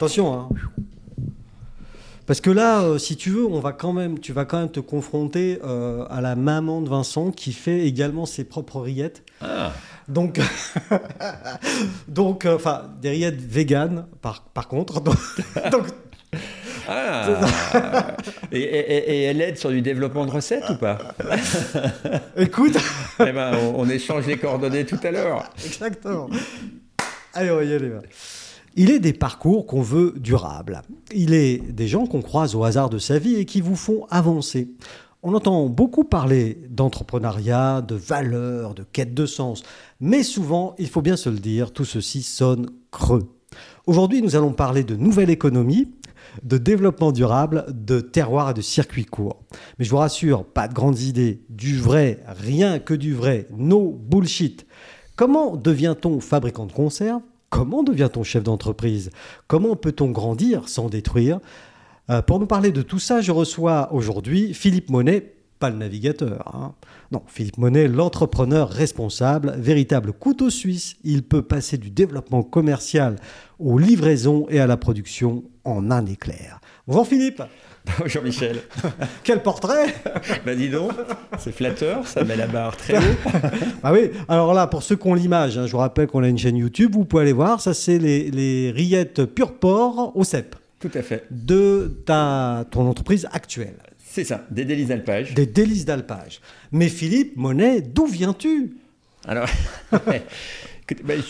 [0.00, 0.48] Attention, hein.
[2.26, 4.70] Parce que là, euh, si tu veux, on va quand même, tu vas quand même
[4.70, 9.22] te confronter euh, à la maman de Vincent qui fait également ses propres rillettes.
[9.42, 9.72] Ah,
[10.08, 10.40] Donc,
[12.08, 15.00] donc, euh, enfin, des rillettes véganes, par, par contre.
[15.02, 15.16] Donc,
[15.70, 15.86] donc,
[16.88, 18.16] ah.
[18.52, 20.96] Et, et- et elle aide sur du développement de recettes ou pas?
[22.36, 22.76] Écoute,
[23.20, 25.44] Eh ben, on, on échange les coordonnées tout à l'heure.
[25.64, 26.28] exactement.
[27.34, 27.88] Allez, on va y aller.
[27.90, 28.00] va.
[28.76, 30.82] Il est des parcours qu'on veut durables.
[31.12, 34.06] Il est des gens qu'on croise au hasard de sa vie et qui vous font
[34.10, 34.68] avancer.
[35.22, 39.64] On entend beaucoup parler d'entrepreneuriat, de valeurs, de quête de sens.
[40.00, 43.28] Mais souvent, il faut bien se le dire, tout ceci sonne creux.
[43.86, 45.90] Aujourd'hui, nous allons parler de nouvelle économie,
[46.44, 49.42] de développement durable, de terroir et de circuits courts.
[49.78, 53.90] Mais je vous rassure, pas de grandes idées, du vrai, rien que du vrai, no
[53.90, 54.64] bullshit.
[55.16, 59.10] Comment devient-on fabricant de conserve Comment devient-on chef d'entreprise?
[59.48, 61.40] Comment peut-on grandir sans détruire?
[62.08, 66.54] Euh, Pour nous parler de tout ça, je reçois aujourd'hui Philippe Monet, pas le navigateur.
[66.56, 66.74] hein.
[67.10, 70.94] Non, Philippe Monet, l'entrepreneur responsable, véritable couteau suisse.
[71.02, 73.16] Il peut passer du développement commercial
[73.58, 76.60] aux livraisons et à la production en un éclair.
[76.86, 77.42] Bonjour Philippe,
[77.98, 78.60] Bonjour Michel.
[79.24, 79.94] quel portrait
[80.46, 80.92] Bah dis donc,
[81.38, 83.16] c'est flatteur, ça met la barre très haut.
[83.82, 86.28] Ah oui, alors là, pour ceux qui ont l'image, hein, je vous rappelle qu'on a
[86.28, 90.24] une chaîne YouTube, vous pouvez aller voir, ça c'est les, les rillettes pur porc au
[90.24, 91.24] cep Tout à fait.
[91.30, 95.34] de ta, ton entreprise actuelle, C'est ça, des délices d'alpage.
[95.34, 96.40] des délices d'alpage.
[96.72, 98.76] Mais Philippe Monet, d'où viens-tu?
[99.26, 99.48] Alors,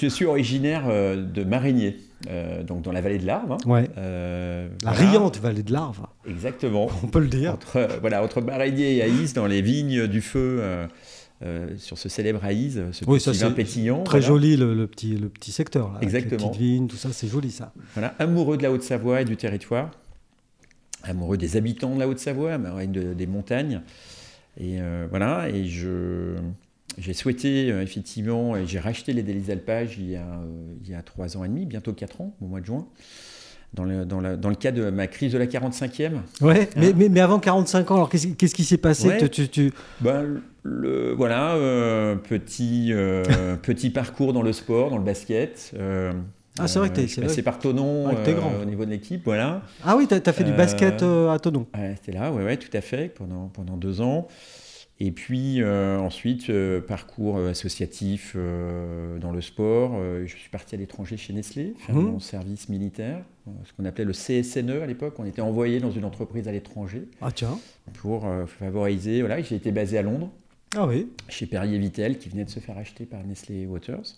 [0.00, 3.52] je suis originaire euh, de Marigné, euh, donc dans la vallée de l'Arve.
[3.52, 3.58] hein.
[3.66, 3.88] Ouais.
[3.98, 5.10] Euh, La voilà.
[5.10, 6.88] riante vallée de l'Arve, Exactement.
[7.02, 7.54] on peut le dire.
[7.54, 10.62] Entre, euh, voilà, entre Marigné et Aïs, dans les vignes du feu,
[11.78, 14.02] sur ce célèbre Aïs, ce Oui, petit ça, vin pétillant.
[14.04, 14.26] Très voilà.
[14.34, 15.88] joli le, le petit, le petit secteur.
[15.88, 16.36] Là, avec Exactement.
[16.44, 17.72] Les petites vignes, tout ça, c'est joli ça.
[17.94, 19.90] Voilà, amoureux de la Haute-Savoie et du territoire,
[21.02, 23.80] amoureux des habitants de la Haute-Savoie, de- des montagnes.
[24.60, 26.34] Et voilà, et je,
[27.00, 30.90] j'ai souhaité euh, effectivement, et j'ai racheté les délices d'alpage il, y a, euh, il
[30.90, 32.86] y a trois ans et demi, bientôt quatre ans, au mois de juin,
[33.74, 36.20] dans le, dans la- dans le cadre de ma crise de la 45e.
[36.40, 39.08] Ouais, mais, mais, mais avant 45 ans, alors qu'est-ce qu'est-ce qui s'est passé?
[39.08, 39.18] Ouais.
[39.18, 44.98] Tu- tu- tu- Ben, le, voilà, euh, petit, euh, petit parcours dans le sport, dans
[44.98, 45.72] le basket.
[45.78, 46.12] euh,
[46.58, 48.14] Ah, c'est vrai que t'es- c'est passé par Tonon Ouais,
[48.60, 49.62] au niveau de l'équipe, voilà.
[49.84, 51.66] Ah oui, tu as, fait du basket à Tonon.
[51.74, 54.26] Ouais, c'était là, ouais, ouais, tout à fait, pendant, pendant deux ans.
[55.02, 59.92] Et puis euh, ensuite, euh, parcours euh, associatif euh, dans le sport.
[60.26, 62.04] Je suis parti à l'étranger chez Nestlé, faire Mhm.
[62.12, 63.24] mon service militaire,
[63.64, 65.14] ce qu'on appelait le CSNE à l'époque.
[65.18, 67.58] On était envoyé dans une entreprise à l'étranger Ah tiens.
[67.94, 69.20] pour favoriser.
[69.20, 70.30] Voilà, j'ai été basé à Londres,
[70.76, 71.08] Ah oui.
[71.28, 74.14] chez Perrier Vitel, qui venait de se faire acheter par Nestlé Waters.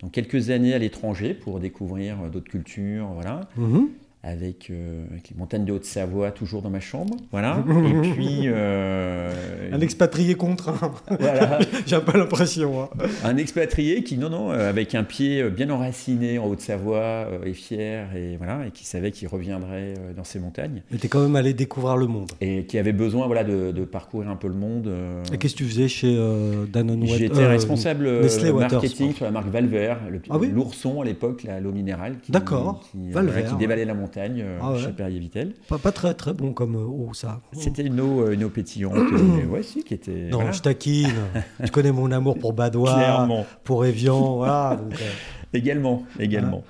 [0.00, 3.88] Donc quelques années à l'étranger pour découvrir d'autres cultures, voilà Mhm.
[4.24, 7.16] Avec, euh, avec les montagnes de Haute-Savoie toujours dans ma chambre.
[7.32, 7.64] Voilà.
[7.68, 9.32] Et puis, euh,
[9.72, 10.92] Un expatrié contraint.
[11.18, 12.82] voilà, J'ai un peu l'impression.
[12.84, 12.88] hein.
[13.24, 17.52] un expatrié qui, non, non, euh, avec un pied bien enraciné en Haute-Savoie, euh, est
[17.52, 20.82] fier et, voilà, et qui savait qu'il reviendrait euh, dans ces montagnes.
[20.92, 22.30] Mais t'es quand même allé découvrir le monde.
[22.40, 24.86] Et qui avait besoin voilà, de, de parcourir un peu le monde.
[24.86, 25.22] euh.
[25.32, 28.22] Et qu'est-ce que tu faisais chez euh, Danone Water J'étais responsable euh,
[28.52, 29.16] Waters, marketing quoi.
[29.16, 30.48] sur la marque Valver, le- Ah oui?
[30.54, 32.80] l'ourson à l'époque, l'eau minérale, qui, D'accord.
[32.92, 33.58] qui, euh, voilà, qui ouais.
[33.58, 34.78] dévalait la montagne euh, Ah ouais.
[34.78, 35.54] chez Perrier Vitel.
[35.68, 37.40] Pas, pas très très bon comme euh, eau, ça.
[37.52, 38.94] C'était une eau, euh, une eau pétillante,
[39.50, 40.28] ouais, si, qui était.
[40.30, 40.52] Non, voilà.
[40.52, 41.08] je taquine.
[41.64, 43.46] tu connais mon amour pour Badois, Clairement.
[43.64, 44.76] pour Evian, voilà.
[44.82, 45.04] Donc, euh,
[45.54, 46.64] Également, également.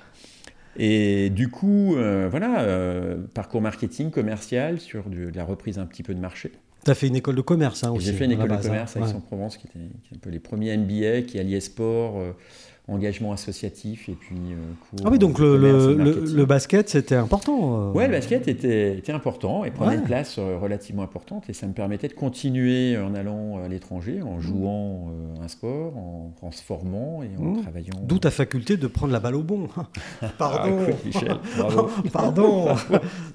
[0.77, 5.85] Et du coup, euh, voilà, euh, parcours marketing, commercial, sur du- de la reprise un
[5.85, 6.51] petit peu de marché.
[6.83, 8.07] t'as fait une école de commerce hein, aussi.
[8.07, 8.59] J'ai fait une école de hein.
[8.61, 9.09] commerce à Ouais.
[9.09, 12.15] Aix-en-Provence, qui était, qui est un peu les premiers MBA, qui alliait sport,
[12.89, 14.55] engagement associatif et puis euh,
[14.89, 17.89] cours Ah oui, donc le, basket, c'était important.
[17.89, 17.91] euh.
[17.93, 19.95] Ouais, le basket était, était important et prenait Ouais.
[19.95, 24.21] une place euh, relativement importante et ça me permettait de continuer en allant à l'étranger,
[24.21, 25.07] en jouant
[25.39, 27.61] euh, un sport, en, en se formant et en Mmh.
[27.61, 27.93] travaillant.
[28.03, 29.67] D'où ta faculté de prendre la balle au bon.
[30.21, 30.77] Ah, Pardon.
[30.83, 31.89] écoute, Michel, bravo.
[32.11, 32.65] Pardon.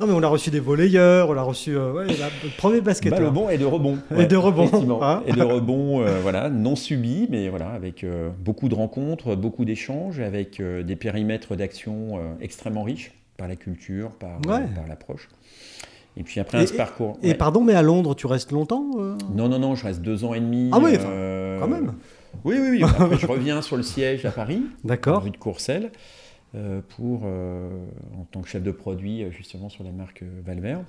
[0.01, 2.81] non, mais on a reçu des volleyeurs, on a reçu euh, ouais, la- le premier
[2.83, 3.13] basket.
[3.13, 3.97] Balle au bon et de rebond.
[4.17, 4.69] Et de rebond,
[5.03, 5.23] hein.
[5.27, 9.65] et de rebond, euh, voilà, non subi, mais voilà, avec euh, beaucoup de rencontres, beaucoup
[9.65, 14.67] d'échanges, avec euh, des périmètres d'action euh, extrêmement riches par la culture, par, euh, Ouais.
[14.75, 15.29] par l'approche.
[16.17, 17.17] Et puis après un Et- parcours.
[17.23, 17.35] Et ouais.
[17.35, 19.17] pardon, mais à Londres, tu restes longtemps euh?
[19.35, 20.71] Non, non, non, je reste deux ans et demi.
[20.73, 21.95] Ah oui, enfin, euh, quand même.
[22.45, 22.83] Oui, oui, oui.
[22.83, 25.23] Après, je reviens sur le siège à Paris, D'accord.
[25.23, 25.91] rue de Courcelles,
[26.55, 30.85] euh, pour, en tant que chef de produit, justement sur la marque Valverde,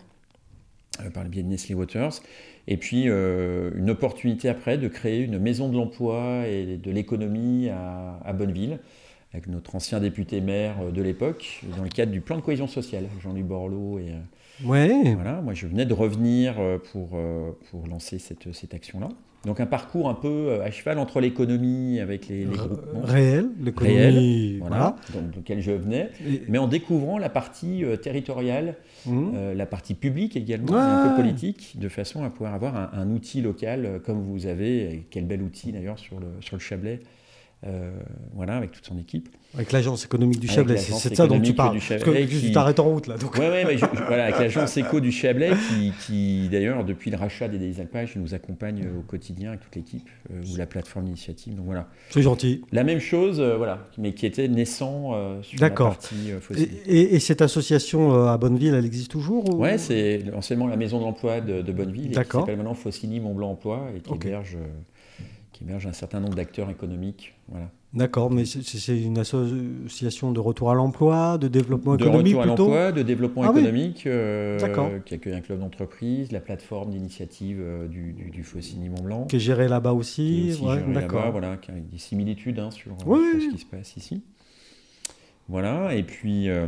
[1.14, 2.22] par le biais de Nestlé Waters.
[2.68, 7.70] Et puis, euh, une opportunité après de créer une maison de l'emploi et de l'économie
[7.70, 8.80] à, à Bonneville,
[9.34, 13.06] avec notre ancien député maire de l'époque, dans le cadre du plan de cohésion sociale,
[13.22, 14.00] Jean-Louis Borloo.
[14.00, 14.14] Et,
[14.66, 15.14] ouais.
[15.16, 16.56] Voilà, moi je venais de revenir
[16.92, 17.18] pour,
[17.70, 19.10] pour lancer cette, cette action-là.
[19.46, 23.02] Donc un parcours un peu à cheval entre l'économie avec les, les groupements.
[23.04, 26.10] Réel, l'économie, voilà, Dans, lequel je venais,
[26.48, 28.76] mais en découvrant la partie territoriale,
[29.06, 29.32] mmh.
[29.36, 33.10] euh, la partie publique également, un peu politique, de façon à pouvoir avoir un, un
[33.12, 37.00] outil local comme vous avez, et quel bel outil d'ailleurs sur le, sur le Chablais,
[37.68, 37.92] euh,
[38.34, 39.28] voilà, avec toute son équipe.
[39.54, 41.80] Avec l'agence économique du Chablais, c'est ça dont tu parles.
[41.90, 42.40] Parce que qui...
[42.40, 43.18] tu t'arrêtes en route là.
[43.18, 43.36] Donc.
[43.36, 43.76] Ouais, ouais, mais
[44.08, 48.16] voilà, avec l'agence éco du Chablais qui, qui d'ailleurs, depuis le rachat des, des alpages,
[48.16, 51.56] nous accompagne au quotidien avec toute l'équipe, euh, ou la plateforme d'initiative.
[51.56, 51.88] Donc voilà.
[52.12, 52.62] C'est gentil.
[52.72, 56.70] La même chose, euh, voilà, mais qui était naissant euh, sur la partie fossile.
[56.86, 59.58] Et, et, cette association à Bonneville, elle existe toujours ou...
[59.58, 63.52] Ouais, c'est anciennement la maison d'emploi de, de, Bonneville, qui s'appelle maintenant Fossili Mont Blanc
[63.52, 64.30] Emploi et qui okay.
[64.30, 64.58] héberge
[65.60, 67.36] qui émerge un certain nombre d'acteurs économiques.
[67.50, 67.70] Voilà.
[67.94, 72.56] D'accord, mais c'est une association de retour à l'emploi, de développement de économique De retour
[72.56, 74.12] plutôt à l'emploi, de développement ah économique, oui.
[74.12, 79.02] euh, qui accueille un club d'entreprise, la plateforme d'initiative euh, du, du, du Faucigny Mont
[79.02, 79.26] Blanc.
[79.26, 80.22] Qui est gérée là-bas aussi.
[80.22, 81.32] Qui est aussi ouais, d'accord.
[81.32, 84.22] Voilà, qui a des similitudes hein, sur, oui, sur, ce qui se passe ici.
[85.50, 86.68] Voilà, et puis euh,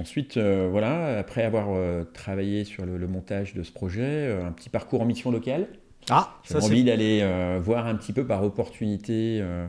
[0.00, 4.52] ensuite, euh, voilà, après avoir euh, travaillé sur le, le, montage de ce projet, un
[4.52, 5.68] petit parcours en mission locale.
[6.10, 9.66] Ah, J'ai envie d'aller euh, voir un petit peu par opportunité euh,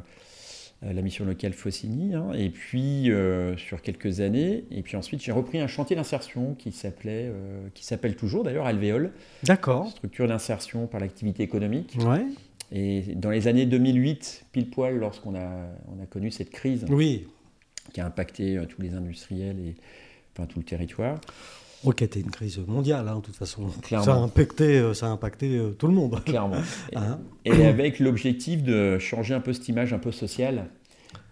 [0.81, 5.31] la mission locale Faucigny, hein, et puis euh, sur quelques années, et puis ensuite j'ai
[5.31, 7.31] repris un chantier d'insertion qui s'appelait,
[7.74, 9.12] qui s'appelle toujours d'ailleurs Alvéole.
[9.44, 9.89] D'accord.
[9.89, 11.97] Structure d'insertion par l'activité économique.
[12.00, 12.25] Ouais.
[12.71, 17.27] Et dans les années 2008, pile poil, lorsqu'on a, on a connu cette crise, oui.
[17.94, 19.75] qui a impacté tous les industriels et
[20.36, 21.19] enfin tout le territoire.
[21.91, 23.68] Qui était une crise mondiale, hein, de toute façon.
[23.81, 24.06] Clairement.
[24.06, 26.24] Ça a impacté, ça a impacté euh, tout le monde.
[26.24, 26.56] Clairement.
[26.95, 30.68] Hein et avec l'objectif de changer un peu cette image un peu sociale.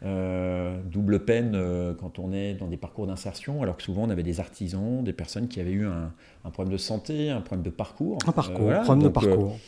[0.03, 4.09] Euh, double peine euh, quand on est dans des parcours d'insertion, alors que souvent on
[4.09, 6.11] avait des artisans, des personnes qui avaient eu un,
[6.43, 8.17] un problème de santé, un problème de parcours.
[8.25, 8.79] Un parcours, voilà.
[8.79, 9.59] problème donc, de parcours.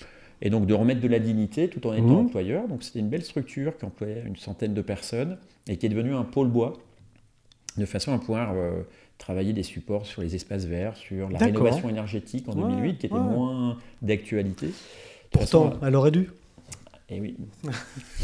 [0.41, 2.25] et donc de remettre de la dignité tout en étant mmh.
[2.25, 2.67] employeur.
[2.67, 5.37] Donc c'était une belle structure qui employait une centaine de personnes
[5.67, 6.73] et qui est devenue un pôle bois,
[7.77, 8.55] de façon à pouvoir
[9.17, 13.05] travailler des supports sur les espaces verts, sur la rénovation énergétique en 2008, ouais, qui
[13.05, 13.21] était ouais.
[13.21, 14.71] moins d'actualité.
[15.31, 16.29] Pourtant, façon, elle aurait dû.
[17.09, 17.35] Et oui,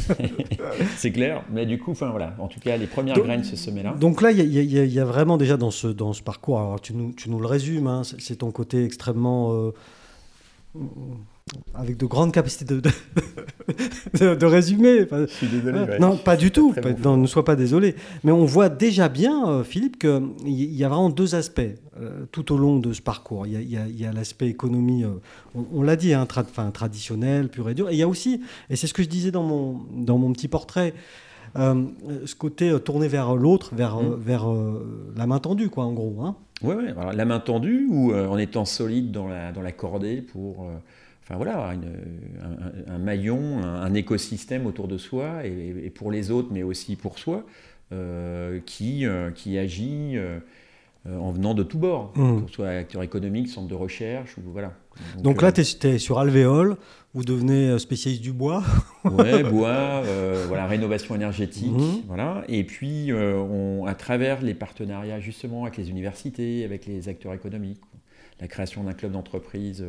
[0.98, 1.44] c'est clair.
[1.52, 2.36] Mais du coup, enfin voilà.
[2.40, 3.94] En tout cas, les premières donc, graines se semaient là.
[3.94, 6.60] Donc là, il y, y, y, a vraiment déjà dans ce dans ce parcours.
[6.60, 7.88] Alors tu nous tu nous le résumes.
[7.88, 9.74] Hein, c'est ton côté extrêmement euh,
[11.74, 12.90] avec de grandes capacités de, de,
[14.36, 14.48] de.
[15.26, 15.80] Je suis désolé.
[15.80, 16.00] Ouais.
[16.00, 16.74] Non, pas du tout.
[16.74, 17.96] Pas, non, ne sois pas désolé.
[18.24, 21.62] Mais on voit déjà bien, euh, Philippe, qu'il y a vraiment deux aspects
[22.00, 23.48] euh, tout au long de ce parcours.
[23.48, 25.10] Il y a, l'aspect économie, euh,
[25.56, 27.90] on, on l'a dit, hein, tra traditionnel, pur et dur.
[27.90, 30.34] Et il y a aussi, et c'est ce que je disais dans mon, dans mon
[30.34, 30.94] petit portrait,
[31.58, 31.86] euh,
[32.26, 34.16] ce côté tourné vers l'autre, vers, mmh.
[34.20, 34.46] vers
[35.16, 36.22] la main tendue, quoi, en gros.
[36.22, 36.36] Hein.
[36.62, 36.94] Oui, ouais.
[37.16, 40.68] La main tendue ou en étant solide dans la, dans la cordée pour
[41.30, 41.86] enfin voilà, une,
[42.42, 46.64] un, un, maillon, un, un, écosystème autour de soi et, et, pour les autres, mais
[46.64, 47.46] aussi pour soi,
[47.92, 50.40] euh, qui, euh, qui agit euh,
[51.06, 52.42] en venant de tous bords, mmh.
[52.44, 54.74] que ce soit acteur économique, centre de recherche, ou voilà.
[55.16, 56.78] Donc, Donc là, tu es, es, sur Alvéole,
[57.14, 58.64] vous devenez spécialiste du bois.
[59.06, 60.02] ouais, bois,
[60.48, 62.04] voilà, rénovation énergétique, mmh.
[62.08, 62.44] voilà.
[62.48, 67.82] Et puis, on, à travers les partenariats justement avec les universités, avec les acteurs économiques,
[68.42, 69.86] la création d'un club d'entreprise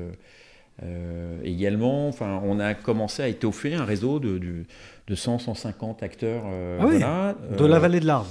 [0.83, 4.65] euh, également, enfin, on a commencé à étoffer un réseau de, de,
[5.07, 6.45] de 100-150 acteurs.
[6.47, 8.29] Euh, ah oui, voilà, de la vallée de l'Arve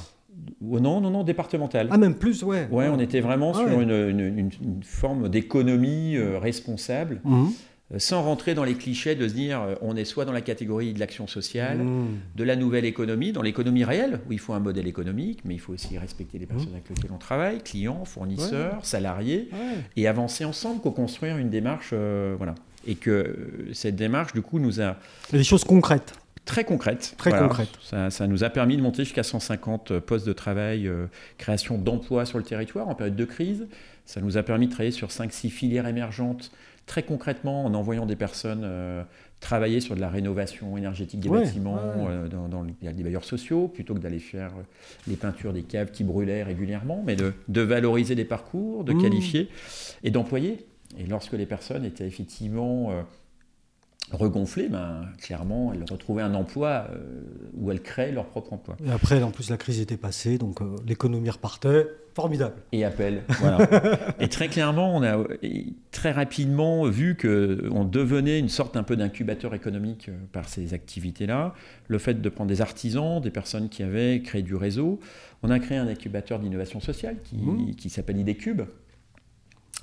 [0.62, 1.88] non, non, non, départemental.
[1.92, 2.68] Ah, même plus, ouais.
[2.72, 3.84] Ouais, on était vraiment ah, sur ouais.
[3.84, 7.22] une, une, forme d'économie euh, responsable.
[7.24, 7.48] Mmh
[7.98, 11.00] sans rentrer dans les clichés de se dire on est soit dans la catégorie de
[11.00, 12.08] l'action sociale, mmh.
[12.36, 15.60] de la nouvelle économie, dans l'économie réelle, où il faut un modèle économique, mais il
[15.60, 16.76] faut aussi respecter les personnes mmh.
[16.76, 18.80] avec lesquelles on travaille, clients, fournisseurs, ouais.
[18.84, 19.78] salariés, ouais.
[19.96, 21.90] et avancer ensemble, co-construire une démarche.
[21.94, 22.56] Euh, voilà.
[22.88, 24.96] Et que euh, cette démarche, du coup, nous a.
[25.32, 26.14] Des choses concrètes.
[26.46, 27.14] Très concrètes.
[27.18, 27.48] Très voilà.
[27.48, 27.78] concrètes.
[27.82, 31.06] Ça, ça, nous a permis de monter jusqu'à 150 postes de travail, euh,
[31.38, 33.68] création d'emplois sur le territoire en période de crise.
[34.06, 36.52] Ça nous a permis de travailler sur 5-6 filières émergentes
[36.90, 39.04] très concrètement en envoyant des personnes euh,
[39.40, 42.10] travailler sur de la rénovation énergétique des ouais, bâtiments ouais.
[42.10, 44.52] euh, dans, dans les bailleurs sociaux, plutôt que d'aller faire
[45.08, 49.02] les peintures des caves qui brûlaient régulièrement, mais de, de valoriser des parcours, de mmh.
[49.04, 49.50] qualifier
[50.04, 50.66] et d'employer.
[50.98, 53.04] Et lorsque les personnes étaient effectivement euh,
[54.12, 57.22] regonflées, ben, clairement, elles retrouvaient un emploi euh,
[57.56, 58.76] où elles créaient leur propre emploi.
[58.86, 61.88] Et après, en plus, la crise était passée, donc l'économie repartait.
[62.16, 62.56] Formidable.
[62.74, 63.70] Et appel, voilà.
[64.20, 65.24] et très clairement, on a
[65.92, 71.54] très rapidement vu qu'on devenait une sorte un peu d'incubateur économique par ces activités-là.
[71.88, 75.00] Le fait de prendre des artisans, des personnes qui avaient créé du réseau.
[75.44, 77.76] On a créé un incubateur d'innovation sociale qui, mmh.
[77.76, 78.64] qui s'appelle IDCube,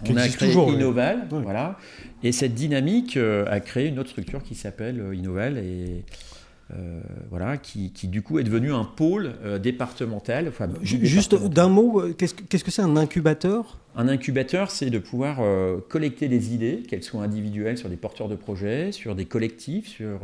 [0.05, 1.79] on a créé Innoval, voilà.
[2.23, 6.05] Et cette dynamique euh, a créé une autre structure qui s'appelle euh, Innoval et
[6.75, 7.01] euh,
[7.31, 10.51] voilà, qui, du coup est devenu un pôle départemental.
[10.83, 13.79] Juste d'un mot, qu'est-ce que c'est -ce un incubateur?
[13.95, 15.39] Un incubateur, c'est de pouvoir
[15.89, 20.23] collecter des idées, qu'elles soient individuelles sur des porteurs de projets, sur des collectifs, sur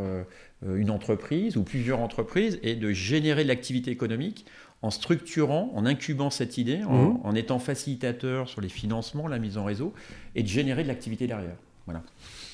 [0.66, 4.44] une entreprise ou plusieurs entreprises, et de générer de l'activité économique
[4.82, 7.18] en structurant, en incubant cette idée, mhm.
[7.22, 9.92] en, étant facilitateur sur les financements, la mise en réseau,
[10.34, 11.56] et de générer de l'activité derrière.
[11.86, 12.02] Voilà.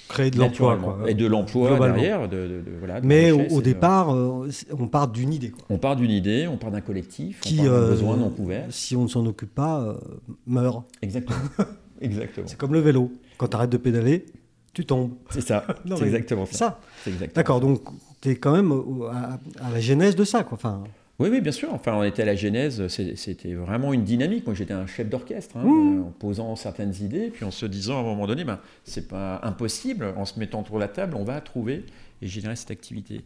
[0.08, 0.78] Créer de l'emploi.
[1.06, 2.28] Et de l'emploi derrière.
[3.02, 5.52] Mais au, départ, euh, on part d'une idée.
[5.68, 8.30] On part d'une idée, on part d'un collectif, Qui, on part d'un euh, besoin non
[8.30, 8.66] couvert.
[8.70, 9.94] Si on ne s'en occupe pas, euh,
[10.46, 10.84] meurt.
[11.02, 11.38] Exactement.
[12.00, 12.46] exactement.
[12.48, 13.12] C'est comme le vélo.
[13.36, 14.24] Quand tu arrêtes de pédaler,
[14.72, 15.12] tu tombes.
[15.30, 15.66] C'est ça.
[15.96, 16.80] c'est exactement ça.
[17.04, 17.10] ça.
[17.34, 17.82] D'accord, donc
[18.22, 18.72] tu es quand même
[19.12, 20.42] à, à, la genèse de ça.
[20.42, 20.56] Quoi.
[20.56, 20.84] Enfin,
[21.20, 21.72] oui, oui, bien sûr.
[21.72, 24.46] Enfin, on était à la genèse, c'était vraiment une dynamique.
[24.46, 26.02] Moi, j'étais un chef d'orchestre, hein, mmh.
[26.02, 29.40] en posant certaines idées, puis en se disant à un moment donné, ben, c'est pas
[29.42, 31.84] impossible, en se mettant autour de la table, on va trouver
[32.22, 33.22] et générer cette activité.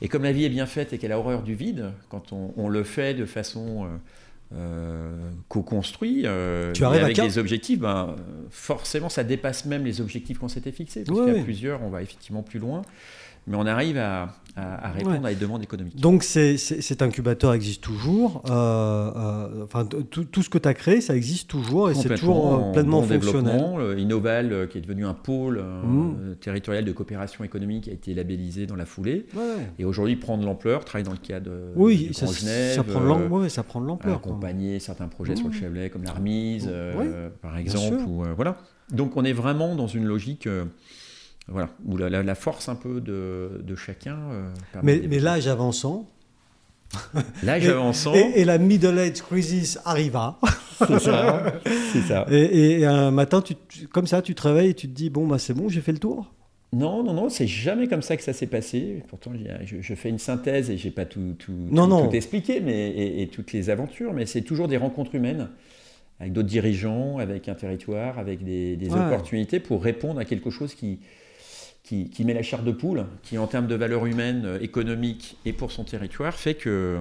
[0.00, 2.68] Et comme la vie est bien faite et qu'elle a horreur du vide, quand on,
[2.68, 3.88] le fait de façon euh,
[4.54, 8.16] euh, co-construite, euh, avec des objectifs, ben,
[8.50, 11.04] forcément, ça dépasse même les objectifs qu'on s'était fixés.
[11.04, 12.82] Parce qu'à plusieurs, on va effectivement plus loin
[13.46, 14.28] mais on arrive à,
[14.92, 16.00] répondre à des demandes économiques.
[16.00, 18.42] Donc cet incubateur existe toujours.
[18.50, 22.54] Euh, euh, enfin, tout, ce que tu as créé, ça existe toujours et c'est toujours
[22.54, 23.98] euh, pleinement fonctionnel.
[23.98, 26.36] Innoval, qui est devenu un pôle mmh.
[26.40, 29.26] territorial de coopération économique, a été labellisé dans la foulée.
[29.78, 32.74] Et aujourd'hui, prend de l'ampleur, travaille dans le cadre de, ça, Genève.
[32.74, 32.82] Ça
[33.62, 34.16] prend de l'ampleur.
[34.16, 35.60] Accompagner certains projets sur le mmh.
[35.60, 36.70] Chablais, comme l'Armise,
[37.42, 38.02] par exemple.
[38.08, 38.56] Ou, voilà.
[38.90, 40.48] Donc on est vraiment dans une logique
[41.48, 44.18] voilà, où la, force un peu de, chacun.
[44.32, 44.50] Euh,
[44.82, 46.08] mais, mais l'âge avançant.
[47.42, 48.14] L'âge avançant.
[48.14, 50.38] Et, la middle age crisis arriva.
[50.78, 51.52] C'est ça.
[52.06, 52.26] ça.
[52.30, 53.54] Et, un matin, tu,
[53.92, 55.92] comme ça, tu te réveilles et tu te dis bon, bah, c'est bon, j'ai fait
[55.92, 56.32] le tour.
[56.72, 59.02] Non, non, non, c'est jamais comme ça que ça s'est passé.
[59.08, 59.32] Pourtant,
[59.64, 63.70] je, fais une synthèse et j'ai pas tout, tout, non, expliqué, mais et, toutes les
[63.70, 65.48] aventures, mais c'est toujours des rencontres humaines
[66.18, 70.98] avec d'autres dirigeants, avec un territoire, avec des, opportunités pour répondre à quelque chose qui,
[71.86, 75.52] qui, met la chair de poule, qui en termes de valeur humaine, euh, économique et
[75.52, 76.98] pour son territoire, fait que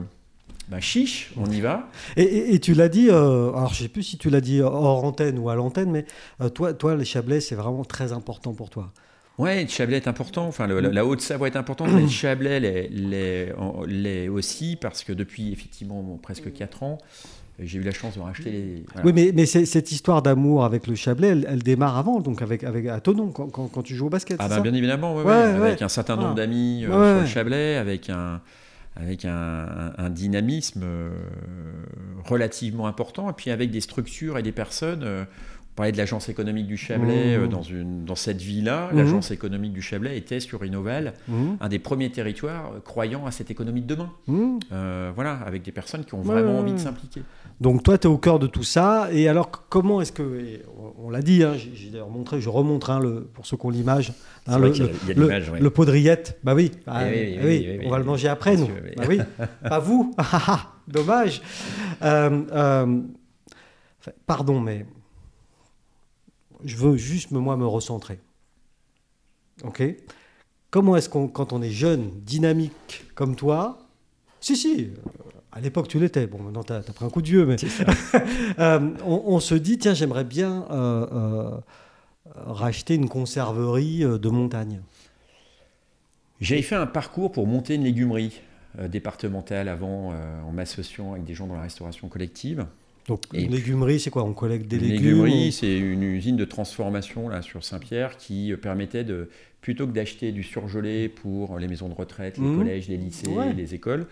[0.70, 1.90] bah, chiche, on y va.
[2.18, 5.04] Et, tu l'as dit, euh, alors je ne sais plus si tu l'as dit hors
[5.04, 6.06] antenne ou à l'antenne, mais
[6.42, 8.92] euh, toi, toi, les Chablais, c'est vraiment très important pour toi.
[9.38, 10.48] Ouais, le Chablais est important.
[10.48, 16.54] Enfin, la, Haute-Savoie est importante, mais le Chablais l'est aussi parce que depuis effectivement presque
[16.54, 17.00] 4 ans,
[17.60, 18.86] j'ai eu la chance de racheter les.
[19.04, 22.88] Oui, mais, mais cette histoire d'amour avec le Chablais, elle, démarre avant, donc avec, avec
[22.88, 24.38] à Tonon, quand, quand, tu joues au basket.
[24.40, 28.10] Ah, bah, bien évidemment, ouais, avec un certain nombre d'amis euh, sur le Chablais, avec
[28.10, 28.42] un,
[28.98, 31.10] avec un, un, dynamisme euh,
[32.26, 35.04] relativement important, et puis avec des structures et des personnes.
[35.04, 35.24] Euh,
[35.72, 37.48] on parlait de l'agence économique du Chablais mmh.
[37.50, 38.92] dans, une, dans cette ville-là.
[38.94, 38.98] Mmh.
[38.98, 41.48] L'agence économique du Chablais était sur Innoval, mmh.
[41.60, 44.10] un des premiers territoires croyant à cette économie de demain.
[45.16, 47.24] voilà, avec des personnes qui ont vraiment envie de s'impliquer.
[47.62, 49.10] Donc toi, tu es au cœur de tout ça.
[49.12, 50.62] Et alors, comment est-ce que...
[50.98, 53.70] On, l'a dit, hein, j'ai d'ailleurs montré, je remontre hein, le, pour ceux qui ont
[53.70, 54.14] l'image,
[54.48, 56.40] hein, le, le, le, pot de rillette.
[56.44, 58.68] Bah oui, ah, eh oui, on va le manger après, nous.
[58.98, 59.20] Bah oui,
[59.70, 60.14] pas vous.
[60.18, 61.42] Ah, ah, dommage.
[62.02, 63.02] Euh, euh,
[64.26, 64.86] pardon, mais
[66.64, 68.20] je veux juste, moi, me recentrer.
[69.64, 69.84] OK?
[70.72, 73.88] Comment est-ce qu'on, quand on est jeune, dynamique comme toi,
[74.42, 74.90] si, si,
[75.56, 76.28] à l'époque, tu l'étais.
[76.28, 77.56] Bon, maintenant, tu as, pris un coup de vieux, mais
[78.60, 81.50] euh, on, se dit, tiens, j'aimerais bien euh, euh,
[82.36, 84.82] racheter une conserverie de montagne.
[86.42, 88.42] J'avais fait un parcours pour monter une légumerie
[88.90, 90.14] départementale avant,
[90.46, 92.66] en m'associant avec des gens dans la restauration collective.
[93.08, 94.24] Donc, une légumerie, c'est quoi?
[94.24, 98.54] On collecte des une légumes légumerie, c'est une usine de transformation là, sur Saint-Pierre qui
[98.62, 99.30] permettait de,
[99.62, 102.58] plutôt que d'acheter du surgelé pour les maisons de retraite, les mmh.
[102.58, 104.08] collèges, les lycées, les écoles,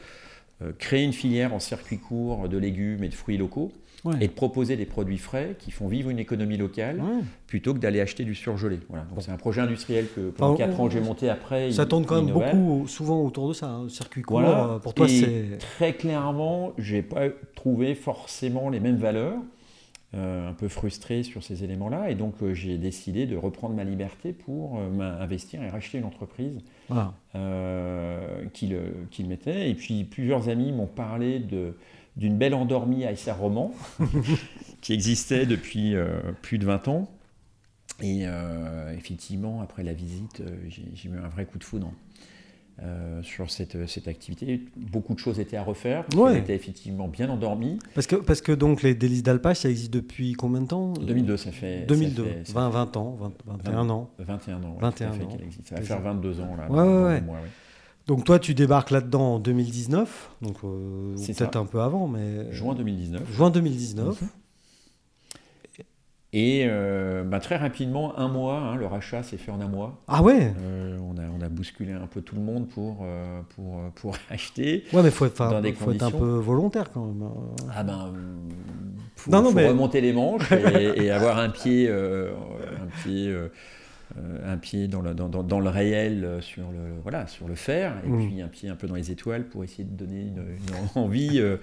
[0.80, 3.72] créer une filière en circuit court de légumes et de fruits locaux.
[4.20, 7.02] et de proposer des produits frais qui font vivre une économie locale
[7.48, 8.80] plutôt que d'aller acheter du surgelé.
[8.90, 9.06] Voilà.
[9.20, 11.72] C'est un projet industriel que pendant 4 ans j'ai monté après.
[11.72, 14.42] Ça tourne quand même beaucoup, souvent autour de ça, un hein, circuit court.
[14.42, 15.58] Euh, pour toi, c'est.
[15.60, 19.38] Très clairement, j'ai pas trouvé forcément les mêmes valeurs.
[20.16, 22.12] Euh, un peu frustré sur ces éléments-là.
[22.12, 26.04] Et donc, euh, j'ai décidé de reprendre ma liberté pour euh, investir et racheter une
[26.04, 26.60] entreprise
[28.54, 29.70] qui, le, mettait.
[29.70, 33.74] Et puis, plusieurs amis m'ont parlé d'une belle endormie à SR Roman,
[34.82, 35.96] qui existait depuis
[36.42, 37.10] plus de 20 ans.
[38.02, 41.92] Et euh, effectivement, après la visite, euh, j'ai j'ai eu un vrai coup de foudre
[42.82, 44.66] euh, sur cette, cette activité.
[44.76, 46.06] Beaucoup de choses étaient à refaire.
[46.16, 46.32] Ouais.
[46.34, 47.78] qu'elle était effectivement bien endormie.
[47.94, 50.94] Parce que, parce que donc les délices d'alpage, ça existe depuis combien de temps?
[50.94, 51.86] 2002, ça fait.
[51.86, 54.10] 2002, ça fait- ça 20, 20 ans, 20, 21 ans.
[54.18, 54.74] fait 21 ans.
[54.74, 55.38] ouais, 21 tout à fait ans.
[55.46, 55.68] existe.
[55.70, 56.72] Ça va faire 22 ans là.
[56.72, 57.38] Ouais, mois.
[58.08, 62.74] Donc toi, tu débarques là-dedans en 2019, donc euh, peut-être un peu avant, mais Juin
[62.76, 63.32] 2019.
[63.32, 64.22] juin 2019.
[64.22, 64.28] Mhm.
[66.36, 70.02] Et euh, bah, très rapidement, un mois, hein, le rachat s'est fait en un mois.
[70.08, 73.42] Ah ouais, Euh, on, a, on a bousculé un peu tout le monde pour, euh,
[73.56, 74.84] pour, pour acheter.
[74.94, 77.22] ouais, mais faut, être- Dans des faut être un peu volontaire quand même.
[77.22, 77.68] hein.
[77.76, 78.12] Ah ben,
[79.16, 83.32] faut, Non, non, faut mais- remonter les manches et, et avoir un pied, un pied,
[84.46, 87.56] un pied dans le, dans, dans- dans le réel euh, sur le, voilà, sur le
[87.56, 88.28] faire, et Mm.
[88.28, 91.40] puis un pied un peu dans les étoiles pour essayer de donner une, une envie
[91.40, 91.58] euh,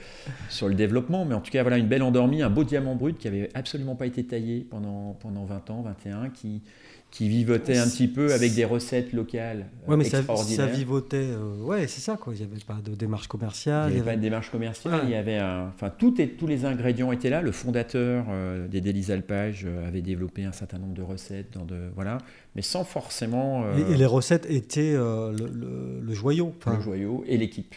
[0.49, 1.25] sur le développement.
[1.25, 3.95] Mais en tout cas, voilà, une belle endormie, un beau diamant brut qui avait absolument
[3.97, 6.63] pas été taillé pendant, pendant 20 ans, 21, qui,
[7.11, 11.17] qui vivotait un petit peu avec des recettes locales euh, Ouais, mais ça, ça vivotait.
[11.17, 12.33] euh, ouais, c'est ça quoi.
[12.35, 13.89] Il n'y avait pas de démarche commerciale.
[13.91, 16.29] n'y il y avait pas de démarche commerciale, il y avait un, enfin tout et,
[16.29, 17.43] tous les ingrédients étaient là.
[17.43, 21.65] Le fondateur euh, des délices alpages euh, avait développé un certain nombre de recettes dans
[21.65, 22.19] de voilà,
[22.55, 26.55] mais sans forcément Et, et les recettes étaient le, le- le joyau.
[26.59, 27.75] Enfin, le joyau et l'équipe.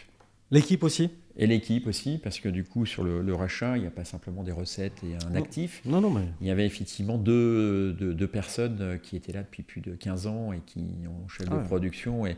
[0.50, 1.10] L'équipe aussi?
[1.36, 4.04] Et l'équipe aussi, parce que du coup sur le, le rachat, il n'y a pas
[4.04, 5.40] simplement des recettes et un Non.
[5.40, 5.82] actif.
[5.84, 6.26] Non, non, mais.
[6.40, 9.94] Il y avait effectivement deux, deux- deux personnes euh, qui étaient là depuis plus de
[9.96, 11.64] 15 ans et qui ont chef Ah de ouais.
[11.64, 12.24] production.
[12.24, 12.36] Et,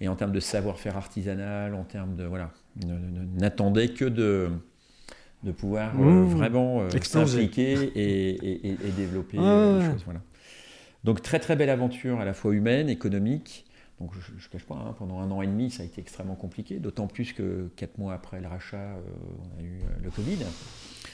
[0.00, 2.24] et en termes de savoir-faire artisanal, en termes de.
[2.24, 2.50] Voilà,
[3.36, 4.48] n'attendaient que de,
[5.44, 6.24] de pouvoir euh, Mmh.
[6.28, 10.04] vraiment euh, s'impliquer et, et- et- et développer Ouais, euh, ouais, les choses.
[10.04, 10.22] Voilà.
[11.04, 13.66] Donc très très belle aventure à la fois humaine, économique.
[14.00, 16.36] Donc je ne cache pas, hein, pendant un an et demi, ça a été extrêmement
[16.36, 19.00] compliqué, d'autant plus que quatre mois après le rachat, euh,
[19.56, 20.36] on a eu euh, le Covid.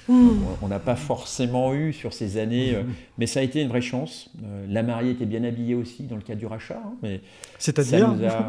[0.07, 0.29] Mmh.
[0.29, 2.83] Donc, on- n'a pas forcément eu sur ces années, euh,
[3.17, 4.29] mais ça a été une vraie chance.
[4.45, 7.23] Euh, la mariée était bien habillée aussi dans le cadre du rachat, hein, mais
[7.59, 8.49] C'est-à-dire nous a.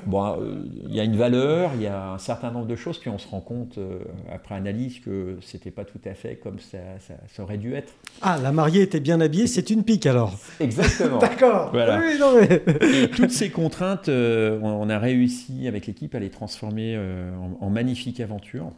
[0.06, 0.36] Bon,
[0.88, 3.18] il y a une valeur, il y a un certain nombre de choses, puis on
[3.18, 3.78] se rend compte
[4.32, 7.92] après analyse que c'était pas tout à fait comme ça, ça- ça aurait dû être.
[8.22, 10.34] Ah, la mariée était bien habillée, c'est une pique alors.
[10.58, 11.18] Exactement.
[11.20, 11.70] D'accord.
[11.72, 12.00] Voilà.
[12.00, 12.62] Oui, non, mais...
[13.04, 13.75] Et toutes ces contraintes,
[14.08, 18.72] euh, on, a réussi avec l'équipe à les transformer euh, en, en magnifiques aventures.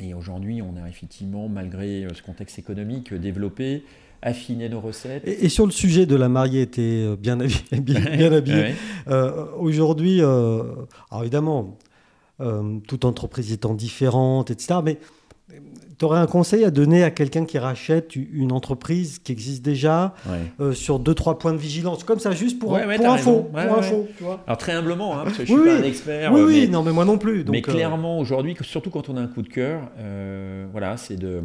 [0.00, 3.84] Et aujourd'hui, on a effectivement, malgré euh, ce contexte économique, développé,
[4.22, 5.26] affiné nos recettes.
[5.26, 8.74] et, et sur le sujet de la mariée était bien habillée, bien, habillée.
[9.08, 11.78] Euh, Aujourd'hui, alors évidemment,
[12.88, 14.80] toute entreprise étant différente, etc.
[14.84, 14.98] Mais
[16.02, 20.14] tu aurais un conseil à donner à quelqu'un qui rachète une entreprise qui existe déjà
[20.28, 20.38] Ouais.
[20.58, 23.42] euh, sur deux trois points de vigilance, comme ça, juste pour, Ouais, ouais, pour info,
[23.52, 24.42] pour info, tu vois.
[24.48, 25.70] Alors très humblement, hein, parce que je suis pas oui.
[25.70, 26.32] un expert.
[26.32, 27.44] oui, oui, mais, non, mais moi non plus.
[27.44, 30.96] Donc, mais euh, clairement, aujourd'hui, surtout quand on a un coup de cœur, euh, voilà,
[30.96, 31.42] c'est de.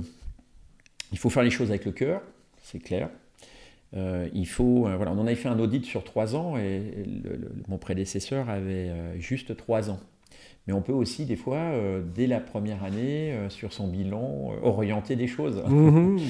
[1.12, 2.22] Il faut faire les choses avec le cœur,
[2.64, 3.10] c'est clair.
[3.96, 6.82] Euh, il faut, euh, voilà, on en avait fait un audit sur trois ans et
[7.24, 10.00] le- le- mon prédécesseur avait euh, juste trois ans.
[10.68, 14.52] Mais on peut aussi, des fois, euh, dès la première année, euh, sur son bilan,
[14.52, 15.64] euh, orienter des choses.
[15.68, 16.18] mhm.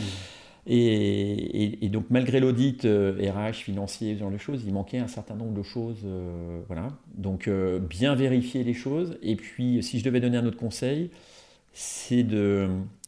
[0.70, 5.08] Et, et- et donc, malgré l'audit RH, financier, ce genre de choses, il manquait un
[5.08, 6.06] certain nombre de choses.
[6.68, 6.90] voilà.
[7.16, 7.50] Donc,
[7.90, 9.18] bien vérifier les choses.
[9.24, 11.10] Et puis, si je devais donner un autre conseil,
[11.72, 12.68] c'est de.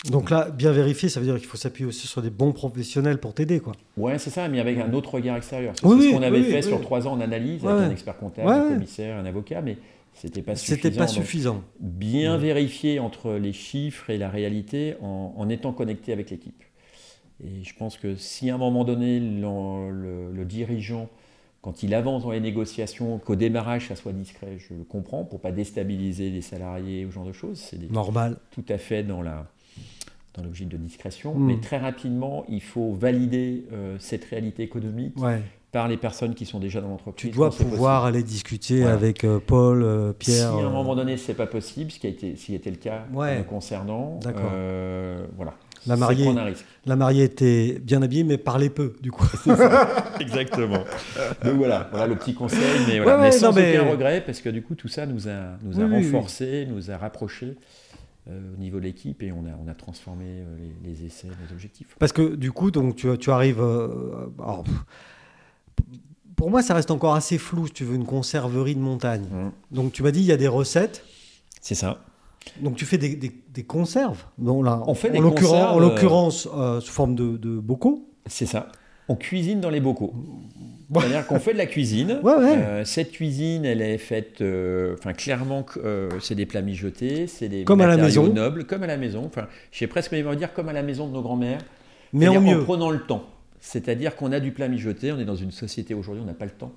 [0.10, 3.18] Donc là, bien vérifier, ça veut dire qu'il faut s'appuyer aussi sur des bons professionnels
[3.18, 3.74] pour t'aider, quoi.
[3.98, 5.74] Ouais, c'est ça, mais avec un autre regard extérieur.
[5.78, 7.84] C'est Oui, ce qu'on avait oui, fait oui, sur trois ans en analyse avec ouais.
[7.88, 9.76] un expert comptable, Ouais, un commissaire, un avocat, mais
[10.14, 10.76] c'était pas suffisant.
[10.82, 11.64] C'était pas suffisant.
[11.80, 12.42] bien Ouais.
[12.42, 16.62] vérifier entre les chiffres et la réalité en, en étant connecté avec l'équipe.
[17.44, 21.10] Et je pense que si à un moment donné, le, le dirigeant,
[21.62, 25.40] quand il avance dans les négociations, qu'au démarrage, ça soit discret, je le comprends, pour
[25.40, 28.38] pas déstabiliser les salariés ou ce genre de choses, c'est Normal.
[28.52, 29.48] tout à fait dans la
[30.36, 31.46] dans l'objectif de discrétion, Mm.
[31.48, 35.42] mais très rapidement, il faut valider euh, cette réalité économique Ouais.
[35.72, 37.32] Par les personnes qui sont déjà dans Tu l'entreprise.
[37.36, 38.96] dois quand c'est pouvoir aller discuter Voilà.
[38.96, 40.14] avec euh, Paul, euh.
[40.14, 40.52] Pierre.
[40.54, 42.78] Si à un euh, moment donné, c'est pas possible, ce qui a été, était le
[42.78, 43.46] cas Ouais.
[43.48, 44.52] concernant, D'accord.
[45.36, 45.54] voilà.
[45.88, 46.30] La mariée.
[46.86, 49.26] La mariée était bien habillée, mais parlait peu, du coup.
[50.20, 50.84] Exactement.
[51.46, 53.18] Donc voilà, voilà le petit conseil, mais, voilà.
[53.18, 55.58] Ouais, mais sans non, mais- aucun regret, parce que du coup, tout ça nous a,
[55.64, 56.12] nous a Oui, oui, oui.
[56.12, 57.56] renforcés, nous a rapprochés
[58.28, 60.26] au niveau de l'équipe et on a, on a transformé
[60.84, 61.96] les, les essais, les objectifs.
[61.98, 63.62] Parce que du coup, donc, tu, tu arrives.
[63.62, 64.64] euh, alors,
[66.36, 69.26] pour moi, ça reste encore assez flou, si tu veux, une conserverie de montagne.
[69.34, 71.04] Hum, Donc, tu m'as dit, il y a des recettes.
[71.62, 72.00] C'est ça.
[72.62, 74.24] Donc, tu fais des, des- des conserves.
[74.38, 77.60] Bon, là, On fait en des conserves, En euh, l'occurrence, euh, sous forme de, de
[77.60, 78.08] bocaux.
[78.26, 78.70] C'est ça.
[79.10, 80.14] On cuisine dans les bocaux.
[80.92, 81.02] Ouais.
[81.02, 82.20] C'est-à-dire qu'on fait de la cuisine.
[82.24, 82.58] Ouais, ouais.
[82.58, 87.50] Euh, cette cuisine, elle est faite, euh, enfin clairement, euh, c'est des plats mijotés, c'est
[87.50, 88.34] des Comme à la matériaux maison.
[88.34, 89.24] nobles, comme à la maison.
[89.26, 91.62] Enfin, j'ai presque envie de dire comme à la maison de nos grands-mères.
[92.14, 92.64] Mais en mieux.
[92.64, 93.24] prenant le temps.
[93.62, 96.46] C'est-à-dire qu'on a du plat mijoté, on est dans une société aujourd'hui, on n'a pas
[96.46, 96.72] le temps.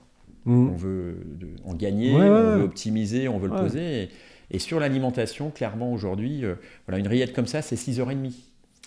[0.45, 0.69] Mm.
[0.71, 1.17] On veut
[1.65, 4.03] en gagner, Ouais, on veut optimiser, on veut le poser.
[4.05, 4.09] Et,
[4.51, 6.55] et sur l'alimentation, clairement aujourd'hui, euh,
[6.87, 8.33] voilà, une rillette comme ça, c'est 6h30.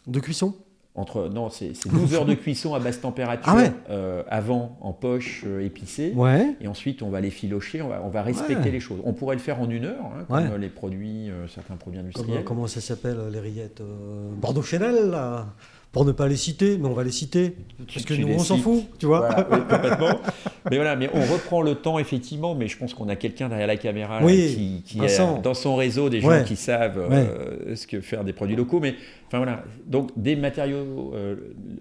[0.08, 0.54] De cuisson?
[0.98, 3.72] Entre, non, c'est c'est 12 heures de cuisson à basse température, Ah ouais.
[3.90, 6.14] euh, avant en poche euh, épicée.
[6.16, 6.56] Ouais.
[6.62, 8.72] Et ensuite, on va les filocher, on va, on va respecter Ouais.
[8.72, 9.02] les choses.
[9.04, 12.44] On pourrait le faire en une heure, hein, comme les produits, certains produits industriels.
[12.46, 13.82] comment ça s'appelle les rillettes
[14.40, 15.48] Bordeaux Chanel là?
[15.96, 17.56] Pour ne pas les citer, mais on va les citer.
[17.94, 20.20] Parce que nous, on s'en fout, tu vois Voilà, oui, complètement.
[20.70, 23.68] Mais voilà, mais on reprend le temps effectivement, mais je pense qu'on a quelqu'un derrière
[23.68, 26.44] la caméra là, qui, qui a dans son réseau des gens Ouais.
[26.44, 28.80] qui savent euh, ce que faire des produits locaux.
[28.80, 28.96] Mais
[29.28, 31.36] enfin voilà, donc des matériaux, euh,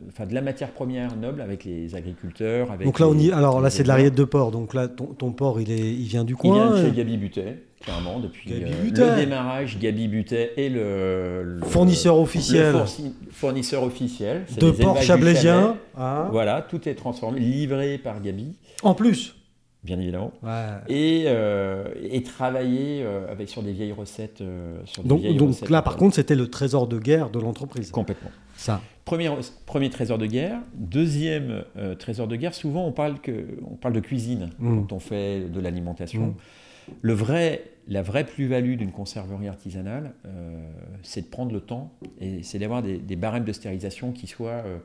[0.09, 2.71] enfin de la matière première noble avec les agriculteurs.
[2.73, 3.33] Avec Donc là, on y...
[3.33, 4.05] Alors là, c'est de la éleveurs.
[4.13, 4.51] rillette de porc.
[4.51, 5.79] Donc là, ton, ton porc, il, est...
[5.79, 6.55] il vient du Il coin.
[6.55, 9.79] vient de euh, chez Gabi Butet, clairement, depuis euh, le démarrage.
[9.79, 14.45] Gabi Butet est le, le- Fournisseur officiel fourni- fournisseur officiel.
[14.59, 15.63] De chablaisien.
[15.63, 15.79] Chablais.
[15.99, 16.29] hein.
[16.31, 19.37] Voilà, tout est transformé, livré par Gabi, En plus.
[19.83, 20.33] bien évidemment.
[20.43, 20.51] Ouais.
[20.89, 24.41] et, euh, et travailler euh, avec sur des vieilles recettes.
[24.41, 27.31] euh, sur des Donc, vieilles donc recettes là, par contre, c'était le trésor de guerre
[27.31, 27.91] de l'entreprise.
[27.91, 28.31] complètement.
[28.57, 28.81] Ça.
[29.05, 29.29] Premier,
[29.67, 30.59] premier trésor de guerre.
[30.75, 32.55] Deuxième euh, trésor de guerre.
[32.55, 33.33] Souvent, on parle que
[33.71, 34.77] on parle de cuisine Mm.
[34.87, 36.27] quand on fait de l'alimentation.
[36.29, 36.35] Mm.
[37.03, 40.59] Le vrai, la vraie plus-value d'une conserverie artisanale, euh,
[41.03, 44.63] c'est de prendre le temps et c'est d'avoir des, des barèmes de stérilisation qui soient
[44.67, 44.79] euh,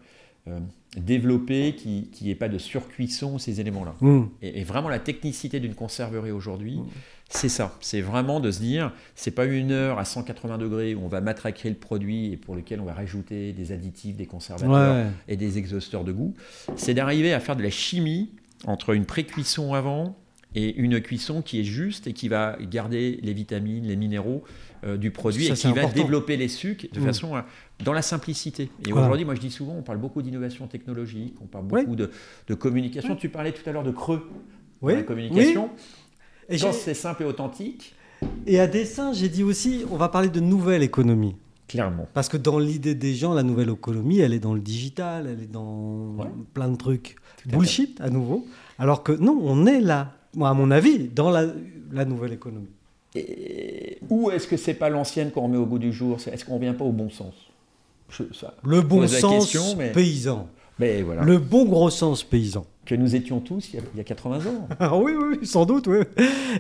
[0.48, 0.60] euh,
[0.98, 3.96] développés, qui n'y ait pas de surcuisson ces éléments-là.
[4.02, 4.24] Mm.
[4.42, 6.86] Et, et vraiment la technicité d'une conserverie aujourd'hui, Mm.
[7.30, 7.76] c'est ça.
[7.82, 11.22] C'est vraiment de se dire, c'est pas une heure à 180 degrés où on va
[11.22, 15.12] matraquer le produit et pour lequel on va rajouter des additifs, des conservateurs Ouais.
[15.28, 16.34] et des exhausteurs de goût.
[16.76, 18.30] C'est d'arriver à faire de la chimie
[18.66, 20.18] entre une pré-cuisson avant
[20.56, 24.44] et une cuisson qui est juste et qui va garder les vitamines, les minéraux
[24.84, 26.02] euh, du produit Ça, et qui va important.
[26.02, 27.04] développer les sucs de Mm.
[27.06, 27.46] façon à-
[27.84, 28.64] dans la simplicité.
[28.88, 29.08] Et Voilà.
[29.08, 32.10] aujourd'hui, moi je dis souvent, on parle beaucoup d'innovation technologique, on parle beaucoup de,
[32.48, 33.16] de communication.
[33.16, 34.28] Tu parlais tout à l'heure de creux
[34.82, 34.94] Oui.
[34.94, 35.70] dans la communication.
[36.48, 37.94] Et, Quand j'ai- c'est simple et authentique,
[38.48, 41.36] et à dessein, j'ai dit aussi, on va parler de nouvelle économie.
[41.68, 42.08] clairement.
[42.16, 45.44] Parce que dans l'idée des gens, la nouvelle économie, elle est dans le digital, elle
[45.44, 46.26] est dans Ouais.
[46.56, 47.16] plein de trucs.
[47.44, 48.48] Tout à Bullshit, à nouveau.
[48.80, 51.46] Alors que non, on est là, moi, à mon avis, dans la,
[51.92, 52.70] la nouvelle économie.
[53.16, 56.18] Et où est-ce que c'est pas l'ancienne qu'on remet au goût du jour?
[56.32, 57.34] Est-ce qu'on revient pas au bon sens?
[58.10, 58.54] Je- ça.
[58.64, 60.48] Le bon sens question, mais- paysan.
[60.78, 61.24] Mais voilà.
[61.24, 62.66] Le bon gros sens paysan.
[62.86, 64.68] Que nous étions tous il y a, il y a 80 ans.
[64.80, 65.98] Ah oui, oui, sans doute, oui.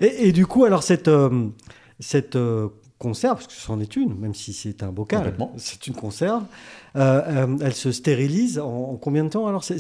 [0.02, 1.48] Et, et du coup, alors cette, euh,
[2.00, 5.94] cette euh, conserve, parce que c'en est une, même si c'est un bocal, c'est une
[5.96, 6.44] conserve,
[6.98, 9.64] euh, elle se stérilise en, en combien de temps alors?
[9.64, 9.80] C'est-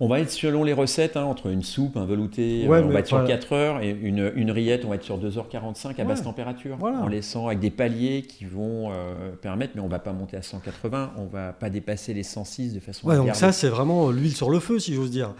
[0.00, 2.88] On va être selon les recettes, hein, entre une soupe, un velouté, Ouais, euh, on
[2.90, 3.34] va être sur voilà.
[3.34, 6.04] 4 heures, et une, une rillette, on va être sur 2h45 à Ouais.
[6.04, 6.98] basse température, Voilà.
[7.00, 10.42] en laissant avec des paliers qui vont euh, permettre, mais on va pas monter à
[10.42, 14.10] 180, on va pas dépasser les 106 de façon Ouais, donc garder- ça, c'est vraiment
[14.10, 15.34] l'huile sur le feu, si j'ose dire.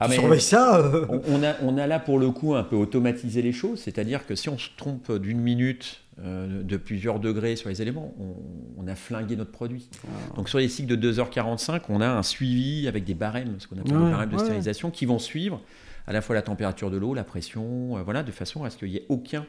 [0.00, 2.62] Ah, tu mais- ça euh, on, on a, on a là pour le coup un
[2.62, 7.18] peu automatisé les choses, c'est-à-dire que si on se trompe d'une minute, euh, de plusieurs
[7.20, 8.34] degrés sur les éléments, on,
[8.82, 9.88] on a flingué notre produit.
[10.04, 10.36] Ah.
[10.36, 13.76] Donc sur les cycles de 2h45, on a un suivi avec des barèmes, ce qu'on
[13.78, 14.40] appelle Ouais, des barèmes de ouais.
[14.40, 15.60] stérilisation, qui vont suivre
[16.06, 18.76] à la fois la température de l'eau, la pression, euh, voilà, de façon à ce
[18.76, 19.46] qu'il n'y ait aucun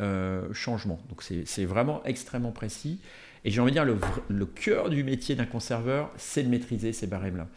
[0.00, 0.98] euh, changement.
[1.08, 3.00] Donc c'est vraiment extrêmement précis.
[3.44, 3.96] Et j'ai envie de dire, le,
[4.28, 7.48] le cœur du métier d'un conserveur, c'est de maîtriser ces barèmes-là.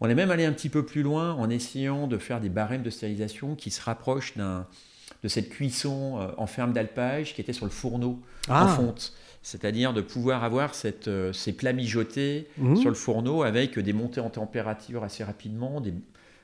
[0.00, 2.82] On est même allé un petit peu plus loin en essayant de faire des barèmes
[2.82, 4.66] de stérilisation qui se rapprochent d'un-
[5.24, 9.12] de cette cuisson euh, en ferme d'alpage qui était sur le fourneau en Ah, fonte.
[9.42, 12.76] C'est-à-dire de pouvoir avoir cette, euh, ces plats mijotés mhm.
[12.76, 15.92] sur le fourneau avec des montées en température assez rapidement, des,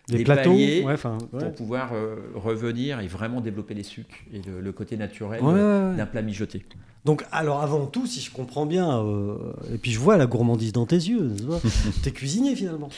[0.09, 0.53] des, des plateaux.
[0.53, 0.97] ouais, ouais.
[0.97, 5.53] pour pouvoir euh, revenir et vraiment développer les sucres et le, le côté naturel Ouais,
[5.53, 5.97] ouais, ouais.
[5.97, 6.65] d'un plat mijoté.
[7.07, 9.37] Donc, alors avant tout, si je comprends bien, euh,
[9.73, 12.91] et puis je vois la gourmandise dans tes yeux, tu t'es cuisinier finalement.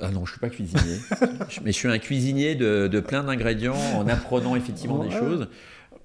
[0.00, 0.96] Ah non, je suis pas cuisinier,
[1.64, 5.48] mais je suis un cuisinier de, de plein d'ingrédients en apprenant effectivement des choses.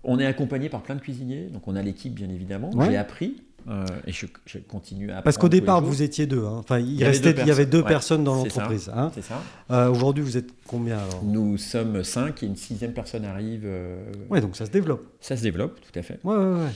[0.03, 2.69] On est accompagné par plein de cuisiniers, donc on a l'équipe bien évidemment.
[2.73, 2.87] Ouais.
[2.91, 5.23] J'ai appris euh, et je, je continue à apprendre.
[5.25, 6.45] Parce qu'au départ, vous étiez deux.
[6.45, 6.55] hein.
[6.59, 8.23] Enfin, il, y avait restait, deux il y avait deux personnes.
[8.23, 8.89] personnes dans l'entreprise.
[8.95, 9.11] hein.
[9.13, 9.41] C'est ça.
[9.71, 11.23] Euh, Aujourd'hui, vous êtes combien alors?
[11.25, 13.63] Nous sommes cinq et une sixième personne arrive.
[13.65, 13.97] euh,
[14.29, 15.05] Ouais, donc ça se développe.
[15.19, 16.19] Ça se développe, tout à fait.
[16.23, 16.71] Ouais, ouais, ouais.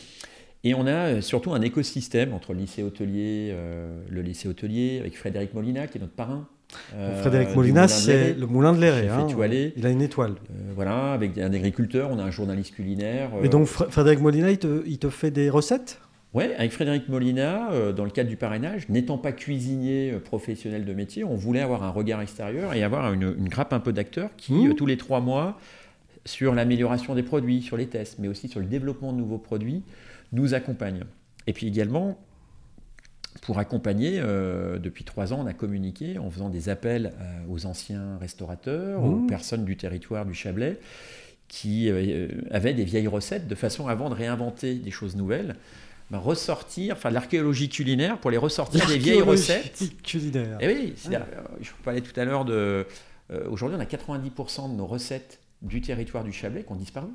[0.64, 5.00] Et on a euh, surtout un écosystème entre le lycée hôtelier, euh, le lycée hôtelier
[5.00, 6.48] avec Frédéric Molina qui est notre parrain.
[6.96, 9.08] Euh, Frédéric Molina, c'est le moulin de Léré.
[9.10, 9.28] Hein.
[9.76, 10.32] Il a une étoile.
[10.52, 13.30] Euh, voilà, avec un agriculteur, on a un journaliste culinaire.
[13.36, 16.00] euh, Et donc, Fr- Frédéric Molina, il te, il te fait des recettes?
[16.34, 20.86] Ouais, avec Frédéric Molina, euh, dans le cadre du parrainage, n'étant pas cuisinier euh, professionnel
[20.86, 23.92] de métier, on voulait avoir un regard extérieur et avoir une, une grappe un peu
[23.92, 24.72] d'acteurs qui, Mmh.
[24.72, 25.60] euh, tous les trois mois,
[26.24, 29.82] sur l'amélioration des produits, sur les tests, mais aussi sur le développement de nouveaux produits,
[30.32, 31.04] nous accompagnent.
[31.48, 32.18] Et puis également,
[33.42, 37.66] pour accompagner, euh, depuis trois ans, on a communiqué en faisant des appels euh, aux
[37.66, 39.28] anciens restaurateurs, aux Mmh.
[39.28, 40.80] personnes du territoire du Chablais,
[41.48, 45.56] qui euh, avaient des vieilles recettes, de façon avant de réinventer des choses nouvelles,
[46.12, 49.82] ben, ressortir, enfin de l'archéologie culinaire pour les ressortir des vieilles recettes.
[50.04, 50.58] culinaires.
[50.60, 51.20] Et oui, c'est- euh,
[51.62, 52.86] je vous parlais tout à l'heure de.
[53.50, 57.08] Aujourd'hui, on a 90% de nos recettes du territoire du Chablais qui ont disparu.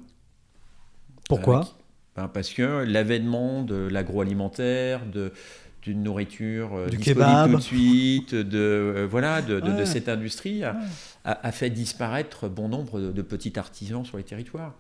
[1.28, 1.68] Pourquoi?
[2.16, 5.32] Ben, Parce que l'avènement de l'agroalimentaire, de
[5.86, 7.50] d'une nourriture euh, Du kebab.
[7.52, 10.76] tout de suite, de euh, voilà, de, de- cette industrie a,
[11.24, 14.74] a- a fait disparaître bon nombre de, de petits artisans sur les territoires.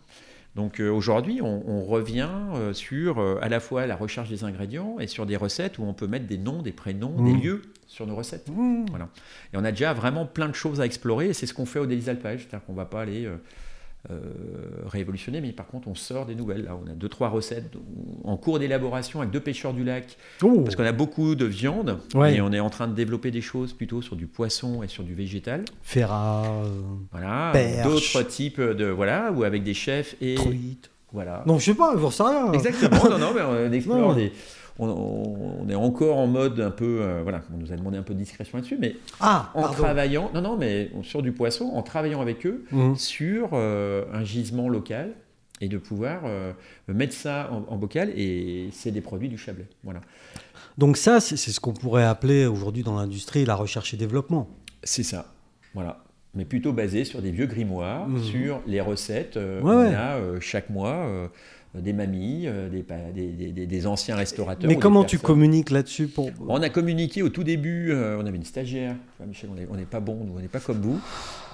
[0.56, 4.42] Donc euh, aujourd'hui, on, on revient euh, sur euh, à la fois la recherche des
[4.42, 7.40] ingrédients et sur des recettes où on peut mettre des noms, des prénoms, des Mm.
[7.42, 8.48] lieux sur nos recettes.
[8.48, 8.86] Mmh.
[8.90, 9.08] Voilà.
[9.54, 11.78] Et on a déjà vraiment plein de choses à explorer, et c'est ce qu'on fait
[11.78, 13.26] au Délices Alpages, c'est-à-dire qu'on ne va pas aller
[14.10, 14.20] euh,
[14.86, 16.64] révolutionner, mais par contre on sort des nouvelles.
[16.64, 17.72] Là, on a deux, trois recettes
[18.24, 20.60] en cours d'élaboration avec deux pêcheurs du lac, Oh.
[20.62, 22.36] parce qu'on a beaucoup de viande, Ouais.
[22.36, 25.02] et on est en train de développer des choses plutôt sur du poisson et sur
[25.04, 25.64] du végétal.
[25.82, 26.68] Ferrat, euh,
[27.12, 27.52] Voilà,
[27.84, 30.90] d'autres types de voilà, ou avec des chefs et truite.
[31.12, 31.42] voilà.
[31.46, 32.52] Non, je sais pas, j'en sais rien.
[32.52, 34.32] Exactement, non, non, mais on explore des.
[34.78, 36.98] On, est encore en mode un peu.
[37.00, 39.76] euh, voilà, on nous a demandé un peu de discrétion là-dessus, mais Ah, en pardon.
[39.76, 42.94] travaillant, non, non, mais sur du poisson, en travaillant avec eux Mmh.
[42.96, 45.12] sur euh, un gisement local
[45.62, 46.52] et de pouvoir euh,
[46.88, 49.66] mettre ça en, en bocal et c'est des produits du Chablais.
[49.82, 50.00] Voilà.
[50.76, 54.48] Donc ça, c'est ce qu'on pourrait appeler aujourd'hui dans l'industrie la recherche et développement.
[54.82, 55.32] C'est ça.
[55.72, 56.02] Voilà.
[56.34, 58.22] Mais plutôt basé sur des vieux grimoires, Mhm.
[58.22, 59.38] sur les recettes.
[59.38, 59.94] Euh, Ouais, on ouais.
[59.94, 61.28] a euh, chaque mois euh,
[61.74, 64.68] des mamies, euh, des, pa- des, des- des- des anciens restaurateurs.
[64.68, 66.30] Mais comment tu communiques là-dessus pour...
[66.48, 69.82] On a communiqué au tout début, euh, on avait une stagiaire, vois, Michel, on n'est
[69.84, 70.98] pas bon, nous, on n'est pas comme vous,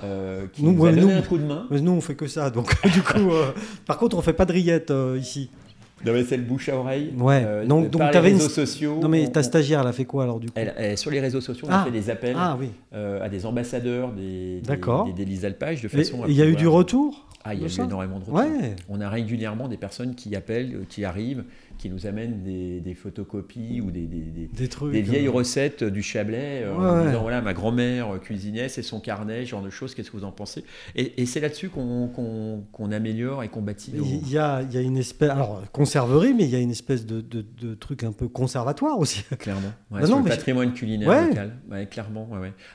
[0.05, 1.67] euh, qui Nous, nous, a donné nous- un coup de main.
[1.71, 3.31] Mais nous, on fait que ça, donc du coup...
[3.33, 3.53] euh,
[3.87, 5.51] Par contre, on fait pas de rillettes euh, ici.
[6.05, 7.13] Non, mais c'est le bouche à oreille.
[7.17, 7.65] Ouais.
[7.65, 8.99] Donc- donc les t'avais une- réseaux sociaux.
[9.01, 10.53] Non mais on- ta stagiaire, elle a fait quoi alors du coup?
[10.57, 11.83] Elle- elle- sur les réseaux sociaux, on Ah.
[11.83, 12.71] a fait des appels Ah oui.
[12.93, 15.05] euh, à des ambassadeurs des, des, D'accord.
[15.05, 17.29] des, des de façon Il y a eu pouvoir- du retour?
[17.45, 18.35] Ah, il y a eu ça énormément de retours.
[18.35, 18.77] Ouais.
[18.89, 21.45] On a régulièrement des personnes qui appellent, euh, qui arrivent,
[21.83, 24.95] qui nous amènent des, des photocopies ou des, des- trucs.
[24.95, 27.07] vieilles euh, recettes du Chablais, euh, Ouais, en ouais.
[27.09, 30.23] disant voilà, ma grand-mère cuisinait, c'est son carnet, ce genre de choses, qu'est-ce que vous
[30.23, 30.63] en pensez?
[30.95, 33.93] Et, et c'est là-dessus qu'on améliore et qu'on bâtit.
[33.95, 36.61] nos- Il y, a, il y a une espèce, alors conserverie, mais il y a
[36.61, 39.25] une espèce de, de, de truc un peu conservatoire aussi.
[39.39, 39.73] Clairement.
[39.91, 41.29] Ouais, Bah sur non, le mais patrimoine culinaire Ouais.
[41.31, 41.57] local.
[41.69, 42.29] Ouais, clairement.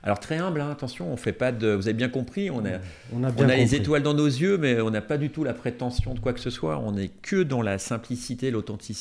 [0.04, 1.70] Alors très humble, hein, attention, on fait pas de.
[1.70, 2.80] Vous avez bien compris, on a,
[3.16, 5.46] On a on a les étoiles dans nos yeux, mais on n'a pas du tout
[5.46, 6.78] la prétention de quoi que ce soit.
[6.80, 8.97] On n'est que dans la simplicité, l'authenticité.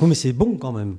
[0.00, 0.96] Oh, mais c'est bon quand même.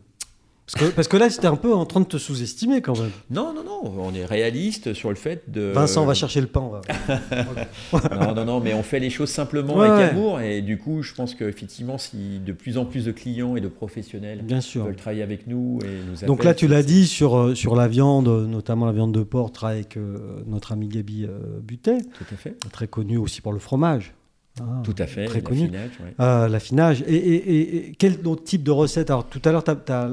[0.69, 3.11] Parce que, parce que là, c'était un peu en train de te sous-estimer quand même.
[3.29, 5.71] Non, non, non, on est réaliste sur le fait de.
[5.73, 6.59] Vincent, va chercher le pain.
[6.59, 6.81] on va.
[8.19, 10.09] Non, non, non, mais on fait les choses simplement Ouais, avec ouais.
[10.19, 10.41] amour.
[10.41, 13.69] Et du coup, je pense qu'effectivement, si de plus en plus de clients et de
[13.69, 14.83] professionnels Bien sûr.
[14.83, 17.73] veulent travailler avec nous et nous Donc appellent, là, tu l'as dit sur, euh, sur
[17.77, 22.25] la viande, notamment la viande de porc, avec euh, notre ami Gabi euh, Butet, Tout
[22.33, 22.57] à fait.
[22.73, 24.13] très connu aussi pour le fromage.
[24.59, 25.25] Ah, Tout à fait.
[25.25, 25.61] Très connu.
[25.67, 26.13] l'affinage, ouais.
[26.19, 27.03] Euh, l'affinage.
[27.07, 29.09] Et, et, et- et quel autre type de recette?
[29.09, 30.09] Alors, tout à l'heure, tu as,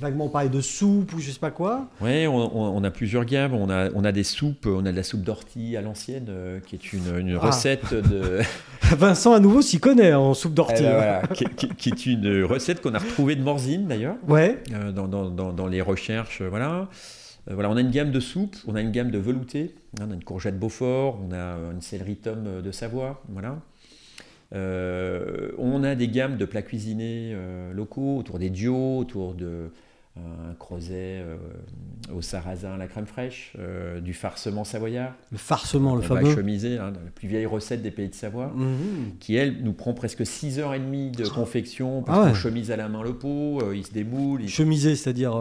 [0.00, 1.88] vaguement parlé de soupe ou je sais pas quoi.
[2.00, 3.54] Oui, on, a plusieurs gammes.
[3.54, 4.66] On a, on a des soupes.
[4.66, 7.46] On a de la soupe d'ortie à l'ancienne, euh, qui est une, une Ah.
[7.48, 8.38] recette de.
[8.96, 10.82] Vincent, à nouveau, s'y connaît en soupe Eh d'ortie.
[10.84, 14.62] ben voilà, qui, qui- qui est une recette qu'on a retrouvée de Morzine d'ailleurs, Ouais.
[14.72, 16.42] euh, dans, dans- dans- dans les recherches.
[16.42, 16.88] voilà.
[17.50, 20.10] Voilà, on a une gamme de soupes, on a une gamme de velouté, hein, on
[20.10, 23.22] a une courgette Beaufort, on a une céleri tome de Savoie.
[23.30, 23.56] Voilà.
[24.54, 29.70] Euh, on a des gammes de plats cuisinés euh, locaux autour des duos, autour de
[30.16, 31.36] un creuset euh,
[32.12, 36.34] au sarrasin à la crème fraîche, euh, du farcement savoyard, Le farcement, le fameux.
[36.34, 39.12] chemiser, hein, la plus vieille recette des pays de Savoie Mhm.
[39.20, 42.28] qui elle nous prend presque 6h30 de confection Ah parce ouais.
[42.30, 44.42] qu'on chemise à la main le pot, euh, il se démoule.
[44.42, 44.48] Il...
[44.48, 45.38] Chemiser, c'est-à-dire.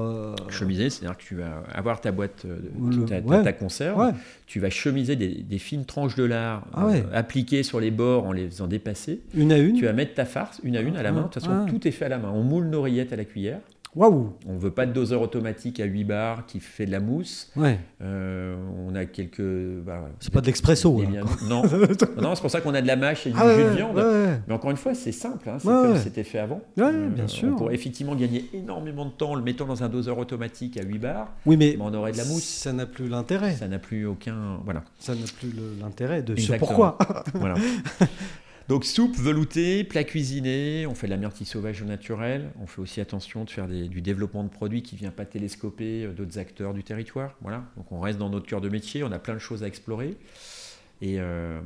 [0.49, 3.43] Chemiser, c'est-à-dire que tu vas avoir ta boîte, Le- ta, ta- ouais.
[3.43, 4.11] ta conserve, Ouais.
[4.45, 8.31] tu vas chemiser des, des fines tranches de lard Ah appliquées sur les bords en
[8.31, 9.21] les faisant dépasser.
[9.33, 9.75] Une à une.
[9.75, 11.21] Tu vas mettre ta farce une à une à la main.
[11.21, 11.65] De toute façon, Ah.
[11.67, 12.29] tout est fait à la main.
[12.31, 13.59] On moule nos rillettes à la cuillère.
[13.97, 14.33] Waouh.
[14.47, 17.51] On ne veut pas de doseur automatique à 8 bars qui fait de la mousse.
[17.55, 17.79] Ouais.
[18.03, 18.55] Euh,
[18.87, 19.41] on a quelques.
[19.41, 21.01] bah, C'est pas de l'expresso.
[21.01, 21.63] liens- Non,
[22.21, 23.69] non c'est pour ça qu'on a de la mâche et du Ah ouais, jus de
[23.69, 23.95] viande.
[23.97, 24.39] ouais.
[24.47, 26.61] Mais encore une fois, c'est simple, hein, c'est comme c'était fait avant.
[26.77, 27.49] Ouais, bien sûr.
[27.53, 30.83] On pourrait effectivement gagner énormément de temps en le mettant dans un doseur automatique à
[30.83, 32.43] 8 bars, Oui, mais mais on aurait de la mousse.
[32.43, 33.53] ça n'a plus l'intérêt.
[33.53, 34.59] Ça n'a plus aucun.
[34.63, 34.83] Voilà.
[34.99, 36.97] Ça n'a plus l'intérêt de ce pourquoi.
[37.33, 37.55] voilà.
[38.67, 42.51] Donc, soupe, velouté, plat cuisiné, on fait de la myrtille sauvage au naturel.
[42.61, 45.25] On fait aussi attention de faire des- du développement de produits qui ne vient pas
[45.25, 47.37] télescoper euh, d'autres acteurs du territoire.
[47.41, 47.63] Voilà.
[47.77, 50.17] Donc, on reste dans notre cœur de métier, on a plein de choses à explorer.
[51.01, 51.61] Et, euh,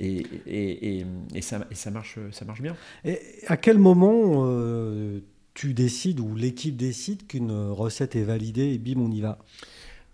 [0.00, 2.74] et, et, et- et ça, et ça, marche, ça marche bien.
[3.04, 5.20] Et à quel moment euh,
[5.54, 9.38] tu décides ou l'équipe décide qu'une recette est validée et bim, on y va?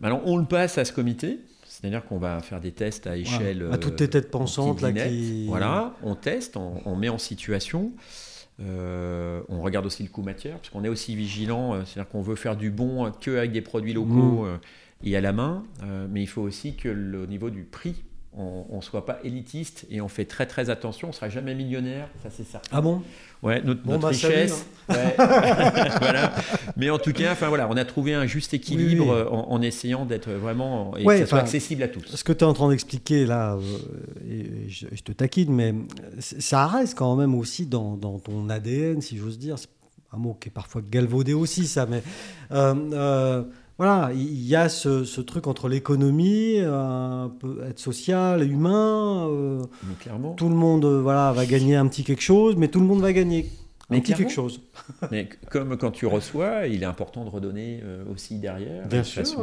[0.02, 1.38] Alors, on le passe à ce comité.
[1.80, 3.66] C'est-à-dire qu'on va faire des tests à échelle.
[3.72, 5.46] À toutes tes têtes pensantes là qui.
[5.46, 7.92] Voilà, on teste, on, met en situation.
[8.62, 12.20] Euh, on regarde aussi le coût matière, parce qu'on est aussi vigilant, euh, c'est-à-dire qu'on
[12.20, 14.58] veut faire du bon que avec des produits locaux mmh.
[15.04, 15.64] et à la main,
[16.10, 17.94] mais il faut aussi que le, au niveau du prix
[18.36, 21.54] on ne soit pas élitiste et on fait très très attention, on ne sera jamais
[21.54, 22.68] millionnaire, ça c'est certain.
[22.72, 23.02] Ah bon?
[23.42, 24.66] Ouais, notre, bah, richesse.
[24.88, 24.94] Hein.
[26.00, 26.32] voilà.
[26.76, 30.30] Mais en tout cas, enfin voilà, on a trouvé un juste équilibre En, essayant d'être
[30.30, 32.04] vraiment et que ça soit accessible à tous.
[32.14, 35.74] Ce que tu es en train d'expliquer là, euh, et je, te taquine, mais
[36.18, 39.58] ça reste quand même aussi dans, ton ADN, si j'ose dire.
[39.58, 39.68] C'est
[40.12, 42.02] un mot qui est parfois galvaudé aussi, ça, mais
[42.52, 43.42] euh, euh,
[43.80, 47.28] voilà, il y a ce, truc entre l'économie, euh,
[47.66, 49.26] être social, humain.
[49.30, 49.62] Euh,
[50.00, 50.34] clairement.
[50.34, 53.00] Tout le monde euh, voilà, va gagner un petit quelque chose, mais tout le monde
[53.00, 53.46] va gagner
[53.88, 54.60] un petit quelque chose.
[55.10, 59.22] mais comme quand tu reçois, il est important de redonner aussi derrière, Bien de sûr,
[59.22, 59.42] façon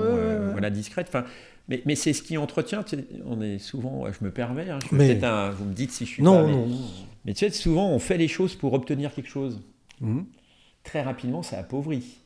[0.51, 1.07] voilà, discrète.
[1.09, 1.25] Enfin,
[1.67, 2.85] mais, mais c'est ce qui entretient.
[3.25, 5.23] on est souvent, je me permets, hein, je mais...
[5.23, 6.51] un, vous me dites si je suis non, pas.
[6.51, 6.67] Non,
[7.25, 9.59] mais, tu sais, souvent on fait les choses pour obtenir quelque chose.
[9.99, 10.21] Mmh.
[10.83, 12.19] Très rapidement, ça appauvrit.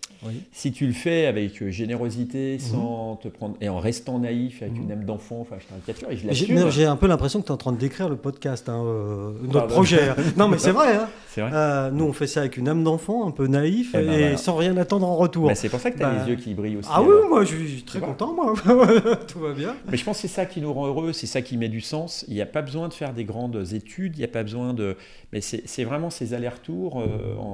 [0.51, 2.59] Si tu le fais avec euh, générosité, mhm.
[2.59, 4.91] sans te prendre et en restant naïf, avec une mhm.
[4.91, 6.69] âme d'enfant, enfin, je caricature et je l'assume.
[6.69, 9.31] J'ai un peu l'impression que tu es en train de décrire le podcast, hein, euh,
[9.41, 10.09] notre projet.
[10.37, 10.95] non, mais c'est vrai.
[10.95, 11.07] Hein.
[11.35, 11.51] vrai.
[11.53, 14.37] Euh, nous, on fait ça avec une âme d'enfant, un peu naïf eh ben et,
[14.37, 15.51] sans rien attendre en retour.
[15.55, 16.89] c'est pour ça que tu as bah, les yeux qui brillent aussi.
[16.91, 18.53] Ah oui, moi, je suis très content, moi.
[19.27, 19.75] Tout va bien.
[19.89, 21.81] Mais je pense que c'est ça qui nous rend heureux, c'est ça qui met du
[21.81, 22.25] sens.
[22.27, 24.73] Il n'y a pas besoin de faire des grandes études, il n'y a pas besoin
[24.73, 24.97] de.
[25.33, 27.01] Mais c'est vraiment ces allers-retours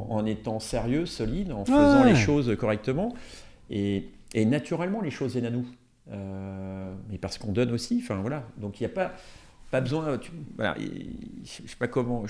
[0.09, 3.13] en, étant sérieux, solide, en faisant les choses correctement.
[3.69, 5.65] Et, naturellement, les choses viennent à nous.
[6.11, 8.01] Euh, mais parce qu'on donne aussi.
[8.03, 8.43] Enfin, voilà.
[8.57, 9.13] Donc, il n'y a pas,
[9.71, 10.17] pas besoin.
[10.17, 12.25] Tu, voilà, je ne sais pas comment.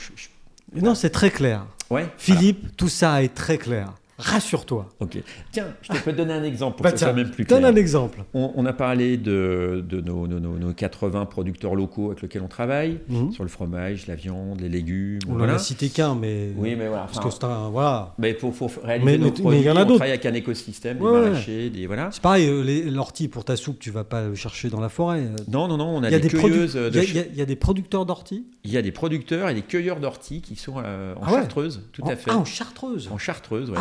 [0.74, 1.66] non, c'est très clair.
[1.90, 3.94] Ouais, Philippe, tout ça est très clair.
[4.20, 4.90] Rassure-toi.
[5.00, 5.20] Ok.
[5.52, 7.60] Tiens, je te peux donner un exemple pour bah que ça soit même plus clair.
[7.60, 8.24] Donne un exemple.
[8.34, 13.00] On, a parlé de, de nos, nos, nos, 80 producteurs locaux avec lesquels on travaille,
[13.10, 13.32] mhm.
[13.32, 15.20] sur le fromage, la viande, les légumes.
[15.30, 16.52] On n'en a cité qu'un, mais.
[16.58, 17.04] Oui, mais voilà.
[17.04, 17.70] Parce que c'est un.
[17.70, 18.16] Voilà.
[18.18, 21.04] Mais pour, pour réaliser nos produits, y en a on travaille avec un écosystème, des
[21.04, 21.86] maraîchers, des.
[21.86, 22.10] Voilà.
[22.12, 25.30] C'est pareil, euh, l'ortie pour ta soupe, tu vas pas le chercher dans la forêt.
[25.48, 26.78] Non, non, non, on a, des, cueilleuses.
[26.94, 30.42] Il y, a des producteurs d'ortie Il y a des producteurs et des cueilleurs d'ortie
[30.42, 32.32] qui sont euh, en ah chartreuse, tout à fait.
[32.32, 33.78] Ah, en chartreuse En chartreuse, ouais.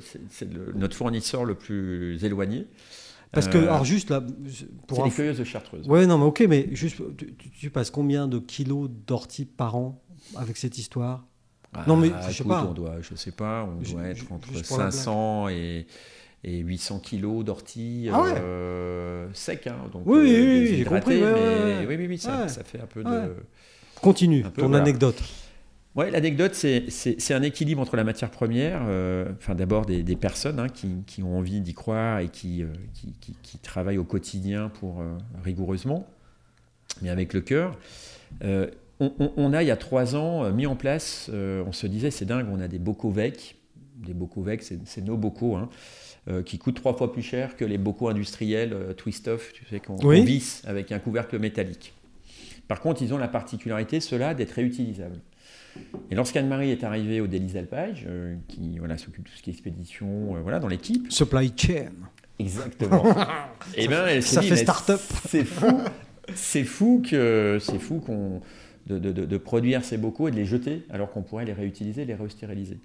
[0.00, 2.66] C'est c'est notre fournisseur le plus éloigné.
[3.32, 4.22] Parce que, euh, alors juste là.
[4.86, 5.88] Pour c'est les cueilleuses de Chartreuse.
[5.88, 7.00] Ouais, non, mais ok, mais juste,
[7.58, 10.02] tu, passes combien de kilos d'ortie par an
[10.36, 11.26] avec cette histoire?
[11.86, 12.66] Non, mais je sais pas.
[12.68, 15.86] On doit, je sais pas, on doit être entre 500 et,
[16.44, 19.66] et 800 kilos d'ortie ah euh, sec.
[19.66, 21.20] Hein, donc, oui, oui, euh, oui j'ai compris.
[21.22, 23.34] Mais, oui, oui, oui, ça, ça fait un peu de.
[24.02, 25.22] Continue, ton anecdote.
[25.94, 30.68] Oui, l'anecdote, c'est un équilibre entre la matière première, euh, enfin d'abord des, personnes hein,
[30.68, 32.68] qui, ont envie d'y croire et qui, euh,
[33.42, 36.06] qui, travaillent au quotidien pour euh, rigoureusement,
[37.02, 37.78] mais avec le cœur.
[39.00, 42.46] On, a, il y a trois ans, mis en place, on se disait, c'est dingue,
[42.50, 43.56] on a des bocaux VEC,
[43.96, 45.68] des bocaux VEC, c'est nos bocaux, hein,
[46.44, 50.62] qui coûtent trois fois plus cher que les bocaux industriels twist-off, tu sais, qu'on visse
[50.66, 51.92] avec un couvercle métallique.
[52.68, 55.18] Par contre, ils ont la particularité, ceux-là, d'être réutilisables.
[56.10, 59.50] Et lorsqu'Anne-Marie est arrivée au Delis Alpage, euh, qui voilà, s'occupe de tout ce qui
[59.50, 61.10] est expédition euh, voilà, dans l'équipe.
[61.10, 61.90] Supply chain.
[62.38, 63.04] Exactement.
[63.76, 65.00] et eh ben, elle Ça fait start-up.
[65.28, 65.80] C'est fou,
[66.34, 68.40] c'est fou que c'est fou qu'on
[68.86, 72.04] de, de, de, produire ces bocaux et de les jeter alors qu'on pourrait les réutiliser,
[72.04, 72.78] les restériliser.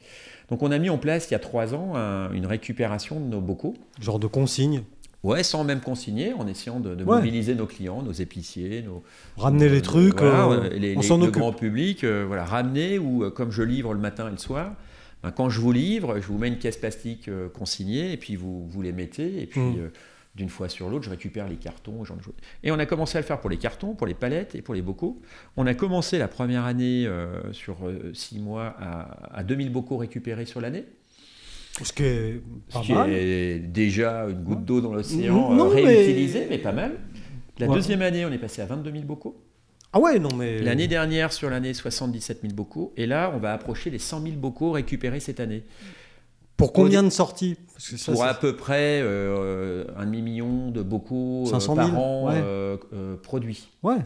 [0.49, 1.95] Donc on a mis en place il y a trois ans
[2.31, 3.75] une récupération de nos bocaux.
[3.99, 4.83] Genre de consigne
[5.23, 9.03] Ouais, sans même consigner, en essayant de, mobiliser nos clients, nos épiciers, nos
[9.35, 13.63] ramener les trucs, euh, les, le grand public, euh, voilà, ramener ou euh, comme je
[13.63, 14.75] livre le matin et le soir,
[15.23, 18.67] ben, quand je vous livre, je vous mets une caisse plastique consignée et puis vous,
[18.67, 19.89] vous les mettez et puis mm.
[20.35, 22.05] d'une fois sur l'autre, je récupère les cartons.
[22.05, 22.17] Genre
[22.63, 24.75] Et on a commencé à le faire pour les cartons, pour les palettes et pour
[24.75, 25.19] les bocaux.
[25.57, 27.09] On a commencé la première année
[27.53, 27.77] sur
[28.13, 30.85] six mois à, à 2000 bocaux récupérés sur l'année.
[31.83, 32.41] Ce qui est,
[32.93, 36.57] est déjà une goutte d'eau dans l'océan euh, réutilisée, mais...
[36.57, 36.93] pas mal.
[37.59, 39.35] La deuxième année, on est passé à 22 000 bocaux.
[39.93, 40.59] Ah ouais, non mais...
[40.59, 42.93] L'année dernière, sur l'année, 77 000 bocaux.
[42.97, 45.63] Et là, on va approcher les 100 000 bocaux récupérés cette année.
[46.55, 47.55] Pour combien de sorties
[48.05, 52.31] Pour à peu près euh, un demi-million de bocaux euh, par an
[53.21, 53.69] produits.
[53.83, 53.97] Ouais.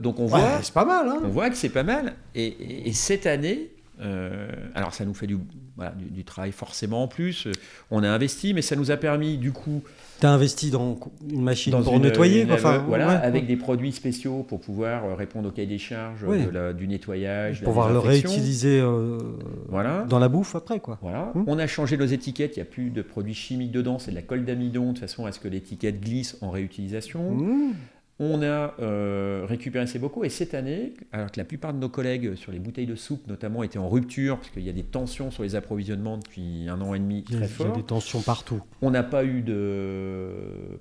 [0.00, 1.08] donc on voit, c'est pas mal.
[1.08, 1.20] Hein.
[1.24, 2.14] On voit que c'est pas mal.
[2.34, 3.70] Et, et cette année,
[4.00, 5.36] Euh, alors ça nous fait du,
[5.76, 7.48] voilà, du, du travail forcément en plus.
[7.90, 9.82] On a investi, mais ça nous a permis du coup
[10.20, 12.52] Tu as investi dans une machine dans pour une- nettoyer, une.
[12.52, 13.48] Enfin, voilà, ouais, avec ouais.
[13.48, 16.44] des produits spéciaux pour pouvoir euh, répondre au cahier des charges Oui.
[16.44, 19.18] de la- du nettoyage, pour pouvoir le réutiliser euh,
[19.68, 20.04] Voilà.
[20.08, 20.98] dans la bouffe après, quoi.
[21.02, 21.32] Voilà.
[21.34, 21.44] Hmm.
[21.48, 24.16] On a changé nos étiquettes, il n'y a plus de produits chimiques dedans, c'est de
[24.16, 27.32] la colle d'amidon de façon à ce que l'étiquette glisse en réutilisation.
[27.32, 27.72] Mmh.
[28.20, 31.88] On a euh, récupéré ces bocaux et cette année, alors que la plupart de nos
[31.88, 34.82] collègues sur les bouteilles de soupe notamment étaient en rupture, parce qu'il y a des
[34.82, 37.62] tensions sur les approvisionnements depuis un an et demi Il y a- très il y
[37.62, 38.60] a fort, des tensions partout.
[38.82, 40.30] on n'a pas eu de,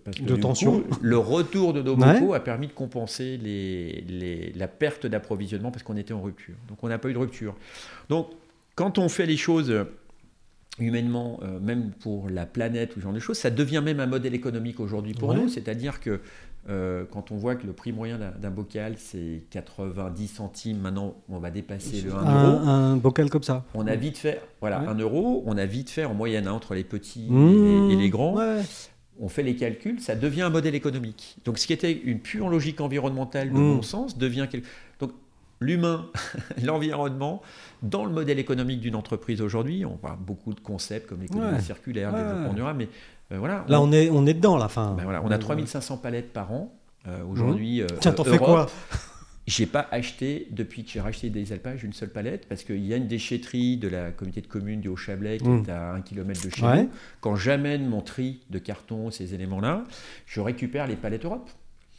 [0.03, 0.81] parce que De tension.
[0.81, 2.19] coup, le retour de nos Ouais.
[2.19, 6.55] bocaux a permis de compenser les, les- la perte d'approvisionnement parce qu'on était en rupture.
[6.69, 7.55] Donc on n'a pas eu de rupture.
[8.09, 8.29] Donc
[8.73, 9.85] quand on fait les choses
[10.79, 14.05] humainement, euh, même pour la planète ou ce genre de choses, ça devient même un
[14.05, 15.35] modèle économique aujourd'hui pour Ouais.
[15.35, 15.49] nous.
[15.49, 16.19] C'est-à-dire que
[16.69, 21.39] euh, quand on voit que le prix moyen d'un bocal c'est 90 centimes, maintenant on
[21.39, 22.57] va dépasser le 1 euro.
[22.67, 23.63] Un, un bocal comme ça.
[23.73, 24.87] On a vite fait, voilà, Ouais.
[24.87, 27.87] 1 euro, on a vite fait en moyenne hein, entre les petits et Mmh.
[27.89, 28.61] les- et les grands Ouais.
[29.19, 31.37] on fait les calculs, ça devient un modèle économique.
[31.45, 33.75] Donc ce qui était une pure logique environnementale de Mm.
[33.77, 34.67] bon sens devient quelque...
[34.99, 35.11] Donc
[35.59, 36.05] l'humain,
[36.63, 37.41] l'environnement,
[37.81, 41.61] dans le modèle économique d'une entreprise aujourd'hui, on parle beaucoup de concepts comme l'économie Ouais.
[41.61, 42.89] circulaire, le développement durable, mais
[43.31, 43.65] voilà.
[43.67, 44.93] Là, on, on est, on est dedans, la fin.
[44.95, 46.73] ben voilà, on a 3500 palettes par an.
[47.07, 48.67] euh, aujourd'hui, euh, Tiens, t'en euh, fais quoi.
[49.47, 52.93] J'ai pas acheté, depuis que j'ai racheté des alpages, une seule palette, parce qu'il y
[52.93, 55.63] a une déchetterie de la communauté de communes du Haut-Chablais qui Mm.
[55.65, 56.83] est à un kilomètre de chez Ouais.
[56.83, 56.89] nous.
[57.21, 59.85] Quand j'amène mon tri de carton, ces éléments-là,
[60.25, 61.49] je récupère les palettes Europe.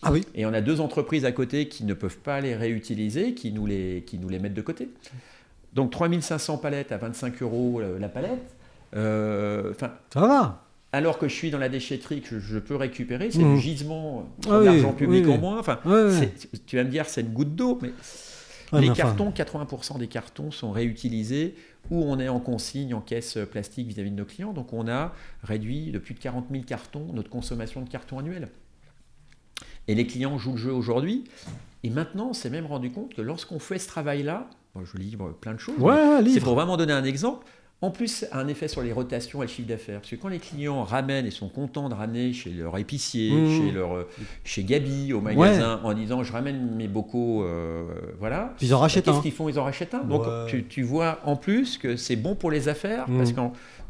[0.03, 0.27] Ah oui.
[0.35, 3.65] Et on a deux entreprises à côté qui ne peuvent pas les réutiliser, qui nous
[3.65, 4.91] les, qui nous les mettent de côté.
[5.73, 8.55] Donc 3500 palettes à 25 euros euh, la palette.
[8.95, 10.65] Euh, Ça va.
[10.93, 13.55] Alors que je suis dans la déchetterie que je, peux récupérer, c'est Mm.
[13.55, 15.41] du gisement Ah euh, oui, d'argent public oui, en oui.
[15.41, 15.59] moins.
[15.59, 17.91] Enfin, c'est- tu vas me dire c'est une goutte d'eau, mais
[18.73, 21.55] les mais enfin, cartons, 80% des cartons sont réutilisés
[21.91, 24.53] ou on est en consigne, en caisse plastique vis-à-vis de nos clients.
[24.53, 28.49] Donc on a réduit de plus de 40 000 cartons notre consommation de cartons annuelle.
[29.89, 31.25] Et les clients jouent le jeu aujourd'hui.
[31.83, 34.49] Et maintenant, on s'est même rendu compte que lorsqu'on fait ce travail-là,
[34.85, 37.47] je livre plein de choses, Ouais, c'est pour vraiment donner un exemple.
[37.81, 40.01] En plus, a un effet sur les rotations et le chiffre d'affaires.
[40.01, 43.57] Parce que quand les clients ramènent et sont contents de ramener chez leur épicier, Mmh.
[43.57, 44.09] chez, leur, euh,
[44.43, 47.85] chez Gabi, au magasin, en disant je ramène mes bocaux, euh,
[48.19, 48.53] voilà.
[48.59, 49.23] Puis ils en rachètent Qu'est-ce un.
[49.23, 49.49] qu'ils font?
[49.49, 50.03] Ils en rachètent un.
[50.03, 50.25] Donc
[50.69, 53.17] tu vois en plus que c'est bon pour les affaires Mmh.
[53.17, 53.41] parce que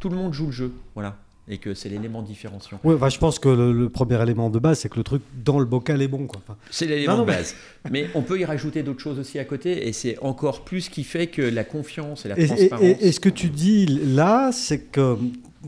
[0.00, 0.72] tout le monde joue le jeu.
[0.94, 1.16] Voilà.
[1.50, 2.78] Et que c'est l'élément différenciant.
[2.84, 5.58] Enfin, je pense que le, le premier élément de base, c'est que le truc dans
[5.58, 6.26] le bocal est bon.
[6.26, 6.40] Quoi.
[6.44, 7.54] Enfin, C'est l'élément Non, non, de base.
[7.90, 10.90] Mais on peut y rajouter d'autres choses aussi à côté et c'est encore plus ce
[10.90, 12.84] qui fait que la confiance et la Et, transparence.
[12.84, 15.16] et- et ce que tu dis là, c'est que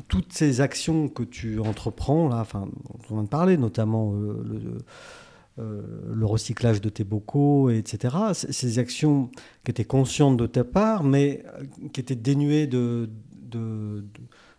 [0.09, 2.69] toutes ces actions que tu entreprends, là, enfin,
[3.11, 4.79] on vient de parler, notamment euh, le,
[5.65, 5.83] euh,
[6.15, 9.31] le recyclage de tes bocaux, etc., c- ces actions
[9.65, 13.09] qui étaient conscientes de ta part, mais euh, qui étaient dénuées de,
[13.51, 14.05] de- de-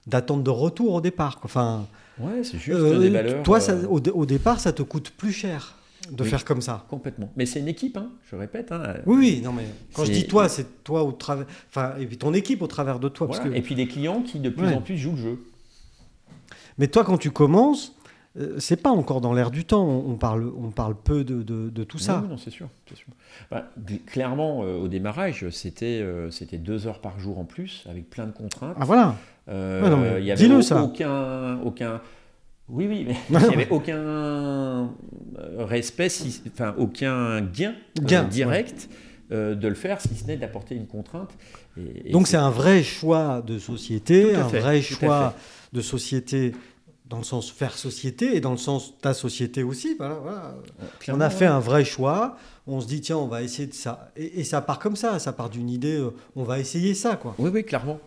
[0.08, 1.39] d'attente de retour au départ.
[1.43, 1.86] Enfin,
[2.20, 3.43] Ouais, c'est juste euh, des valeurs.
[3.43, 5.76] toi, euh, ça- au, au départ, ça te coûte plus cher
[6.12, 6.30] de Oui.
[6.30, 6.86] faire comme ça.
[6.89, 7.32] Complètement.
[7.38, 8.72] Mais c'est une équipe, hein, je répète.
[8.72, 8.95] hein.
[9.06, 12.18] Oui, oui, non, mais quand je dis toi, c'est toi au travers, enfin, et puis
[12.18, 13.28] ton équipe au travers de toi.
[13.28, 13.41] Voilà.
[13.41, 13.58] Parce que...
[13.58, 14.74] Et puis des clients qui de plus Ouais.
[14.74, 15.39] en plus jouent le jeu.
[16.78, 17.95] Mais toi, quand tu commences,
[18.39, 19.86] euh, c'est pas encore dans l'air du temps.
[19.88, 22.22] On parle, on parle peu de, de- de tout ça.
[22.22, 22.68] Non, non, c'est sûr.
[23.52, 23.70] Bah,
[24.08, 28.26] clairement, euh, au démarrage, c'était euh, c'était deux heures par jour en plus, avec plein
[28.26, 28.76] de contraintes.
[28.80, 29.16] Ah voilà.
[29.50, 32.02] Euh, il y avait aucun, aucun.
[32.70, 34.86] Oui, oui, mais il n'y avait aucun euh,
[35.60, 38.89] respect, si- enfin aucun gain, euh, Gain, direct
[39.32, 41.32] euh, de le faire, si ce n'est d'apporter une contrainte.
[41.78, 45.34] Et- et Donc c'est un vrai choix de société, un fait, vrai choix
[45.74, 46.54] de société
[47.10, 49.96] dans le sens faire société et dans le sens ta société aussi.
[49.98, 50.56] Voilà, voilà.
[51.10, 51.52] On a fait ouais.
[51.52, 52.38] un vrai choix.
[52.68, 54.12] On se dit tiens, on va essayer de ça.
[54.16, 55.20] Et, et ça part comme ça.
[55.20, 56.02] Ça part d'une idée.
[56.38, 57.36] on va essayer ça, quoi.
[57.38, 58.00] Oui, oui, clairement.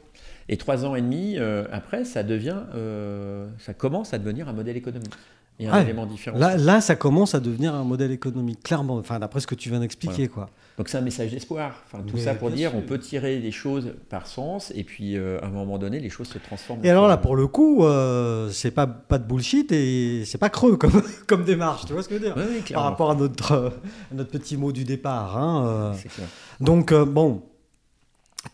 [0.48, 4.52] Et trois ans et demi euh, après, ça devient, euh, ça commence à devenir un
[4.52, 5.12] modèle économique
[5.58, 5.82] et un Ouais.
[5.82, 6.36] élément différent.
[6.36, 8.96] Là, là, ça commence à devenir un modèle économique, clairement.
[8.96, 10.50] Enfin, d'après ce que tu viens d'expliquer, quoi.
[10.76, 11.84] Donc c'est un message d'espoir.
[11.86, 12.78] Enfin, tout Mais ça pour dire, sûr.
[12.80, 16.10] on peut tirer des choses par sens, et puis euh, à un moment donné, les
[16.10, 16.84] choses se transforment.
[16.84, 20.50] Et alors là, pour le coup, euh, c'est pas pas de bullshit et c'est pas
[20.50, 21.86] creux comme comme démarche.
[21.86, 22.34] Tu vois ce que je veux dire?
[22.36, 23.70] Oui, Par rapport à notre euh,
[24.12, 25.38] notre petit mot du départ.
[25.38, 26.26] hein, clair.
[26.60, 27.42] Donc bon,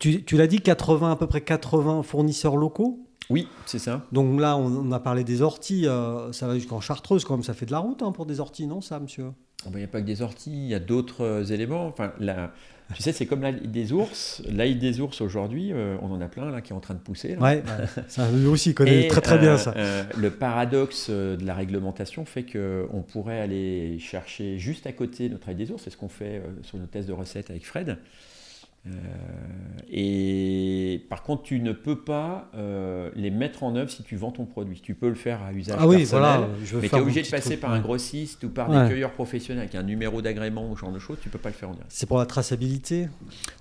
[0.00, 3.06] tu, tu l'as dit, 80 à peu près 80 fournisseurs locaux.
[3.30, 4.04] Oui, c'est ça.
[4.10, 5.86] Donc là, on, on a parlé des orties.
[5.86, 7.44] euh, ça va jusqu'en Chartreuse quand même.
[7.44, 9.26] Ça fait de la route hein, pour des orties, non, ça, monsieur?
[9.66, 11.86] Oh, ben, Il n'y a pas que des orties, il y a d'autres euh, éléments.
[11.86, 12.50] Enfin, la-
[12.96, 14.42] tu sais, c'est comme l'ail des ours.
[14.50, 16.98] L'ail des ours aujourd'hui, euh, on en a plein là qui est en train de
[16.98, 17.36] pousser.
[17.36, 17.40] là.
[17.40, 18.02] Ouais, ouais.
[18.08, 19.72] ça lui aussi il connaît très très bien ça.
[20.16, 25.54] le paradoxe de la réglementation fait qu'on pourrait aller chercher juste à côté notre ail
[25.54, 27.96] des ours, c'est ce qu'on fait sur nos tests de recettes avec Fred.
[28.86, 28.90] Euh,
[29.90, 34.30] et par contre, tu ne peux pas euh, les mettre en œuvre si tu vends
[34.30, 34.80] ton produit.
[34.80, 36.48] Tu peux le faire à usage Ah oui, personnel, voilà.
[36.64, 37.76] Je veux mais tu es obligé de passer truc, par ouais.
[37.76, 38.84] un grossiste ou par Ouais.
[38.84, 41.18] des cueilleurs professionnels avec un numéro d'agrément ou ce genre de choses.
[41.22, 41.90] Tu peux pas le faire en direct.
[41.92, 43.08] C'est pour la traçabilité?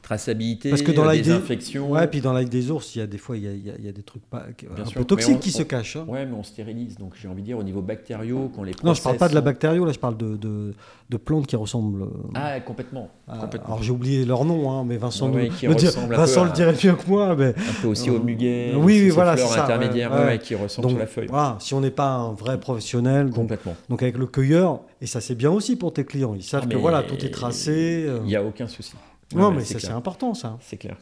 [0.09, 1.91] Traçabilité, Parce que dans l'AID désinfection.
[1.91, 3.63] Ouais, puis dans l'aigle des ours, il y a des fois, il y a, il
[3.63, 5.61] y a- il y a des trucs pas, un sûr, peu toxiques on- qui se
[5.61, 5.97] cachent.
[5.97, 6.05] hein.
[6.07, 6.97] Ouais, mais on stérilise.
[6.97, 9.35] Donc j'ai envie de dire au niveau bactériaux, quand les Non, je parle pas de
[9.35, 10.73] la bactério, là, je parle de, de,
[11.11, 12.01] de plantes qui ressemblent.
[12.01, 13.09] euh, Ah, complètement.
[13.27, 13.67] à- complètement.
[13.67, 15.73] alors j'ai oublié leur nom, hein, mais Vincent, Ouais, nous- ouais, qui me
[16.15, 17.35] Vincent le dirait mieux que moi.
[17.35, 17.49] Mais...
[17.49, 18.71] Un peu aussi au muguet.
[18.75, 21.27] Oui, oui, voilà, fleurs ça, intermédiaires ouais, qui ressemblent Donc, sur la feuille.
[21.27, 23.75] voilà, si on n'est pas un vrai professionnel, Complètement.
[23.89, 26.73] donc avec le cueilleur, et ça c'est bien aussi pour tes clients, ils savent Ah,
[26.73, 28.05] que voilà, tout est tracé.
[28.07, 28.17] euh.
[28.23, 28.93] Il n'y a aucun souci.
[29.35, 30.57] Non, Ouais, mais c'est important ça.
[30.61, 30.97] C'est clair.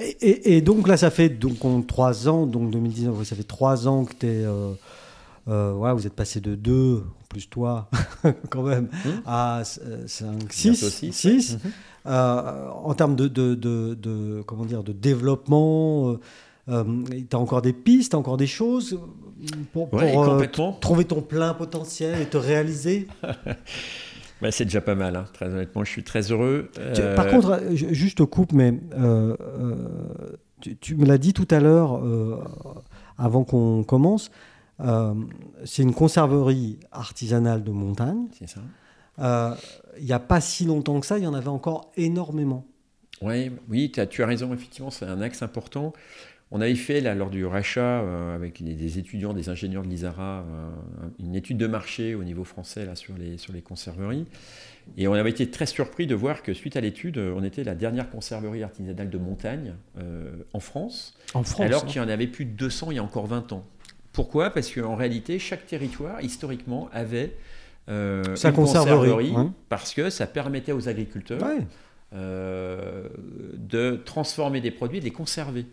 [0.00, 3.34] Et, et- et donc là, ça fait donc on- trois ans, donc 2019, ouais, ça
[3.36, 4.46] fait trois ans que tu es.
[5.46, 7.90] ouais, vous êtes passé de 2, plus toi,
[8.50, 9.20] quand même, Hmm.
[9.26, 11.12] à 5, Bientôt 6.
[11.12, 11.70] six, Mhm.
[12.84, 16.14] en termes de, de, de, de- comment dire, de développement,
[16.68, 16.72] tu
[17.32, 18.98] as encore des pistes, t'as encore des choses
[19.72, 20.46] pour, euh,
[20.80, 23.08] trouver ton plein potentiel et te réaliser?
[24.40, 25.16] Bah, c'est déjà pas mal.
[25.16, 25.24] hein.
[25.32, 26.70] Très honnêtement, je suis très heureux.
[26.78, 29.76] Euh, Par contre, juste te coupe, mais euh, euh,
[30.60, 32.42] tu, tu me l'as dit tout à l'heure, euh,
[33.16, 34.30] avant qu'on commence,
[35.64, 38.26] c'est une conserverie artisanale de montagne.
[38.38, 39.56] c'est ça.
[39.98, 42.64] Il n'y a pas si longtemps que ça, il y en avait encore énormément.
[43.20, 45.92] Ouais, oui, tu as raison, effectivement, c'est un axe important.
[46.50, 49.88] On avait fait, là, lors du rachat, euh, avec les- des étudiants, des ingénieurs de
[49.88, 50.70] l'ISARA, euh,
[51.18, 54.24] une étude de marché au niveau français là, sur, les, sur les conserveries.
[54.96, 57.74] Et on avait été très surpris de voir que, suite à l'étude, on était la
[57.74, 61.60] dernière conserverie artisanale de montagne euh, en France, En France.
[61.66, 61.86] alors hein.
[61.86, 63.66] qu'il y en avait plus de 200 il y a encore 20 ans.
[64.12, 64.48] Pourquoi?
[64.48, 67.36] Parce qu'en réalité, chaque territoire, historiquement, avait
[67.86, 69.52] Sa une conserverie, hein.
[69.68, 71.66] parce que ça permettait aux agriculteurs Ouais.
[72.12, 75.66] de transformer des produits et de les conserver.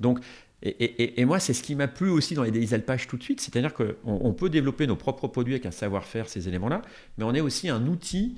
[0.00, 0.18] Donc,
[0.62, 3.16] et, et- et moi, c'est ce qui m'a plu aussi dans les délices alpages tout
[3.16, 6.82] de suite, c'est-à-dire qu'on on peut développer nos propres produits avec un savoir-faire, ces éléments-là,
[7.16, 8.36] mais on est aussi un outil.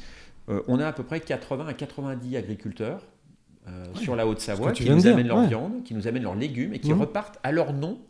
[0.48, 3.06] euh, on a à peu près 80 à 90 agriculteurs
[3.68, 5.46] euh, sur la Haute-Savoie qui nous dire, amènent leur ouais.
[5.46, 7.00] viande, qui nous amènent leurs légumes et qui Mhm.
[7.00, 8.00] repartent à leur nom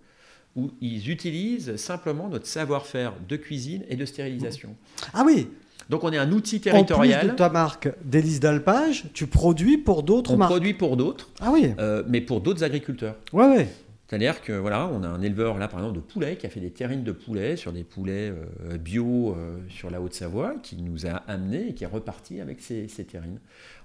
[0.56, 4.74] où ils utilisent simplement notre savoir-faire de cuisine et de stérilisation.
[5.14, 5.48] Ah oui,
[5.90, 7.26] Donc on est un outil en plus territorial.
[7.28, 10.50] de ta marque délice d'alpage, tu produis pour d'autres on marques.
[10.52, 13.16] produit pour d'autres, Ah oui, euh, mais pour d'autres agriculteurs.
[13.32, 13.68] ouais, ouais.
[14.08, 16.60] C'est-à-dire que voilà, on a un éleveur là par exemple de poulets qui a fait
[16.60, 18.30] des terrines de poulets sur des poulets
[18.70, 22.60] euh, bio euh, sur la Haute-Savoie, qui nous a amené et qui est reparti avec
[22.60, 23.38] ces, ces terrines.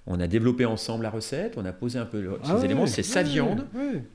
[0.05, 2.87] On a développé ensemble la recette, on a posé un peu le- ces Ah éléments,
[2.87, 3.65] c'est sa viande,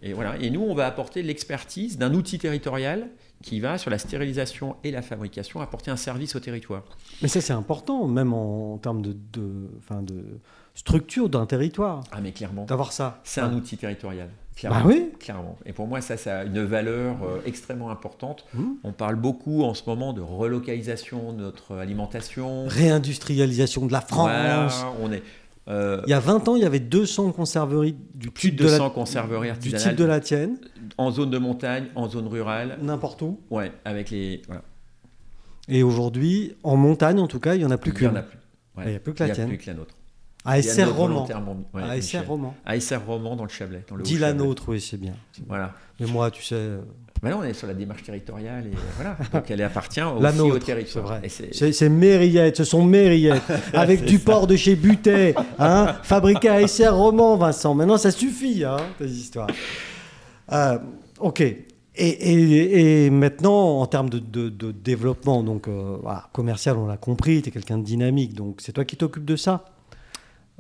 [0.03, 0.37] et voilà.
[0.41, 3.09] Et nous, on va apporter l'expertise d'un outil territorial
[3.43, 6.83] qui va sur la stérilisation et la fabrication apporter un service au territoire.
[7.23, 10.25] Mais ça, c'est important, même en, en termes de, de, enfin, de
[10.75, 13.21] structure d'un territoire, Ah mais clairement, d'avoir ça.
[13.25, 14.29] c'est un outil territorial.
[14.29, 14.87] Bah Clairement.
[14.87, 15.11] oui.
[15.19, 15.59] Clairement.
[15.65, 18.45] Et pour moi, ça, ça a une valeur euh, extrêmement importante.
[18.55, 18.77] Mhm.
[18.85, 22.67] On parle beaucoup en ce moment de relocalisation de notre alimentation.
[22.69, 24.29] Réindustrialisation de la France.
[24.29, 24.69] Voilà,
[25.03, 25.23] on est
[25.69, 28.71] Il y a 20 ans, il y avait 200 conserveries du plus type de la-
[28.73, 30.59] 200 conserveries du type de la tienne,
[30.99, 32.79] en zone de montagne, en zone rurale.
[32.83, 33.41] n'importe où.
[33.51, 34.43] Ouais, avec les.
[34.47, 34.63] Voilà.
[35.69, 38.11] Et aujourd'hui, en montagne, en tout cas, il n'y en a plus Il y en
[38.11, 38.19] qu'une.
[38.19, 38.39] a plus.
[38.77, 38.85] Ouais.
[38.87, 39.49] Il y a plus que la Il y a tienne.
[39.49, 39.95] plus que la nôtre.
[40.45, 41.29] À Il y a SR notre Roman.
[41.73, 42.23] ouais, À Michel.
[42.23, 42.55] SR Roman.
[43.07, 43.85] Roman dans le Chablais.
[43.89, 45.15] Dans le Dis la nôtre, oui, c'est bien.
[45.47, 45.73] Voilà.
[46.01, 46.71] Mais moi, tu sais,
[47.25, 49.17] euh, là, on est sur la démarche territoriale et voilà.
[49.33, 51.19] Donc elle appartient aussi au nôtre, territoire.
[51.29, 53.43] c'est- Mérillettes, ce sont Mérillettes,
[53.75, 54.25] avec du ça.
[54.25, 57.75] porc de chez Butet, hein, fabriqué à SR Roman, Vincent.
[57.75, 59.49] Maintenant, ça suffit, hein, tes histoires.
[60.53, 60.79] Euh,
[61.21, 61.41] ok.
[61.41, 61.59] Et,
[61.97, 66.97] et- et maintenant, en termes de, de- de développement, donc euh, voilà, commercial, on l'a
[66.97, 69.67] compris, tu es quelqu'un de dynamique, donc c'est toi qui t'occupes de ça?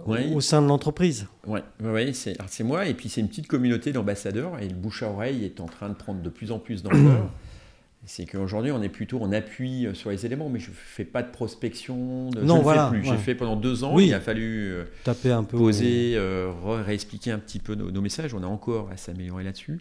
[0.06, 0.32] Oui.
[0.34, 1.26] au sein de l'entreprise.
[1.46, 5.02] Ouais, ouais, c'est c'est moi et puis c'est une petite communauté d'ambassadeurs et le bouche
[5.02, 7.30] à oreille est en train de prendre de plus en plus d'ampleur.
[8.04, 11.22] c'est qu'aujourd'hui on est plutôt en appui euh, sur les éléments, mais je fais pas
[11.22, 13.08] de prospection, de, Non, je ne voilà, fais plus.
[13.10, 13.16] ouais.
[13.16, 14.06] J'ai fait pendant deux ans, Oui.
[14.08, 15.56] il a fallu euh, Taper un peu.
[15.56, 16.50] poser, euh,
[16.84, 18.34] réexpliquer un petit peu nos, nos messages.
[18.34, 19.78] On a encore à s'améliorer là-dessus,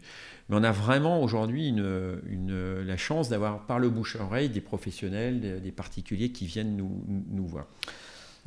[0.50, 4.50] mais on a vraiment aujourd'hui une, une- la chance d'avoir par le bouche à oreille
[4.50, 7.66] des professionnels, des, des particuliers qui viennent nous, nous voir.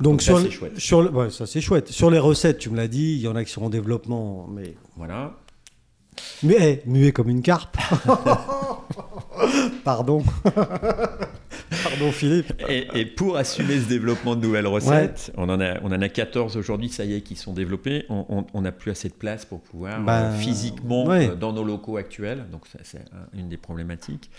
[0.01, 0.77] Donc, Donc ça, sur, c'est chouette.
[0.79, 1.87] sur le- ouais, ça c'est chouette.
[1.89, 4.47] Sur les recettes, tu me l'as dit, il y en a qui sont en développement,
[4.51, 5.33] mais Voilà.
[6.43, 7.77] Mais muet comme une carpe.
[9.83, 10.23] Pardon.
[11.83, 12.53] Pardon Philippe.
[12.69, 16.09] Et, et pour assumer ce développement de nouvelles recettes, on, en a, on en a
[16.09, 18.05] 14 aujourd'hui, ça y est, qui sont développés.
[18.09, 21.29] On n'a plus assez de place pour pouvoir Ben, euh, physiquement, ouais.
[21.29, 24.29] euh, dans nos locaux actuels, donc ça, c'est un- une des problématiques,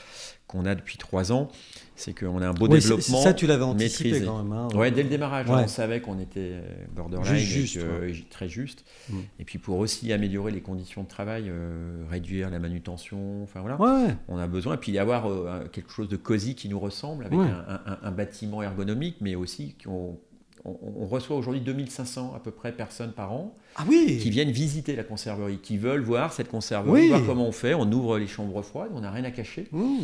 [0.47, 1.49] qu'on a depuis trois ans,
[1.97, 3.23] c'est qu'on a un beau Oui, développement.
[3.23, 4.27] ça, tu l'avais anticipé maîtrisé.
[4.27, 4.53] quand même.
[4.53, 4.69] hein.
[4.75, 5.63] Ouais, dès le démarrage, Ouais.
[5.65, 6.61] on savait qu'on était euh,
[6.95, 8.15] borderline, Juste, et juste, que- ouais.
[8.31, 8.85] très juste.
[9.11, 9.17] Mm.
[9.41, 13.81] Et puis pour aussi améliorer les conditions de travail, euh, réduire la manutention, enfin voilà,
[13.81, 14.75] Ouais, on a besoin.
[14.75, 17.99] Et puis y avoir euh, quelque chose de cosy qui nous ressemble, avec un, un-
[18.03, 20.19] un bâtiment ergonomique, mais aussi qu'on
[20.65, 24.51] on, on reçoit aujourd'hui 2500 à peu près personnes par an Ah oui qui viennent
[24.51, 27.09] visiter la conserverie, qui veulent voir cette conserverie, Oui.
[27.09, 27.73] voir comment on fait.
[27.75, 29.69] On ouvre les chambres froides, on n'a rien à cacher.
[29.71, 29.99] Mmh.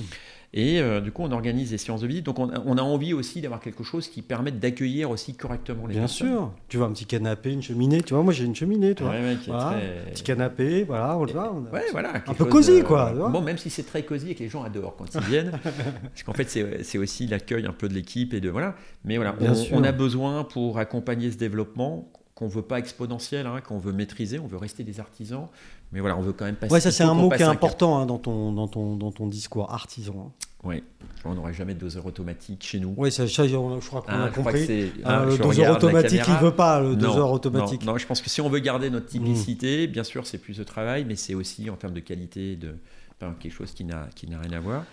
[0.54, 2.26] Et euh, du coup, on organise des séances de visite.
[2.26, 5.86] Donc, on a, on a envie aussi d'avoir quelque chose qui permette d'accueillir aussi correctement
[5.86, 6.28] les Bien personnes.
[6.28, 6.52] sûr.
[6.68, 8.02] Tu vois, un petit canapé, une cheminée.
[8.02, 9.12] Tu vois, moi j'ai une cheminée, tu vois.
[9.12, 9.70] Ouais, ouais, qui est Voilà.
[9.78, 11.44] très- Petit canapé, voilà, on le voit.
[11.46, 12.20] a- Ouais, voilà.
[12.20, 13.12] quelque peu cosy, de- quoi.
[13.30, 15.52] Bon, même si c'est très cosy et que les gens adorent quand ils viennent.
[16.02, 16.50] parce qu'en fait,
[16.82, 18.74] c'est aussi l'accueil un peu de l'équipe et de voilà.
[19.06, 22.10] Mais voilà, Bien on a besoin pour accompagner ce développement
[22.42, 25.46] qu'on veut pas exponentiel, hein, qu'on veut maîtriser, on veut rester des artisans.
[25.92, 26.72] Mais voilà, on veut quand même passer.
[26.72, 29.28] Ouais, ça c'est un mot qui est important hein, dans, ton, dans, ton, dans ton
[29.28, 30.14] discours, artisan.
[30.28, 30.32] hein.
[30.64, 30.82] Oui,
[31.24, 32.94] on n'aurait jamais de doseur automatique chez nous.
[32.96, 34.90] Oui, ça, je crois qu'on Hein, a compris.
[35.04, 36.42] Ah, hein, le doseur automatique, il caméra.
[36.42, 37.84] veut pas le doseur non, automatique.
[37.84, 40.64] Non, je pense que si on veut garder notre typicité, bien sûr, c'est plus de
[40.64, 42.74] travail, mais c'est aussi en termes de qualité, de
[43.20, 44.84] enfin, quelque chose qui n'a rien à voir.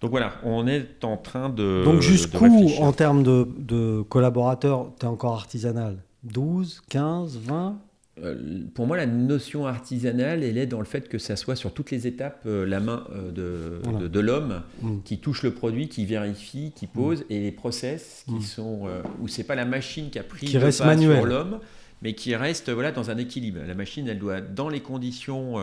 [0.00, 1.82] Donc voilà, on est en train de.
[1.84, 5.96] Donc jusqu'où, en termes de, de collaborateurs, tu es encore artisanal?
[6.24, 7.80] 12, 15, 20
[8.20, 11.72] Euh, Pour moi, la notion artisanale, elle est dans le fait que ça soit sur
[11.72, 13.98] toutes les étapes euh, la main euh, de, Voilà.
[14.00, 14.96] de, de l'homme Mm.
[15.04, 18.40] qui touche le produit, qui vérifie, qui pose, et les process qui Mm.
[18.40, 21.18] sont euh, où c'est pas la machine qui a pris Qui le reste pas manuel.
[21.18, 21.60] sur l'homme,
[22.02, 23.60] mais qui reste voilà dans un équilibre.
[23.64, 25.54] La machine, elle doit dans les conditions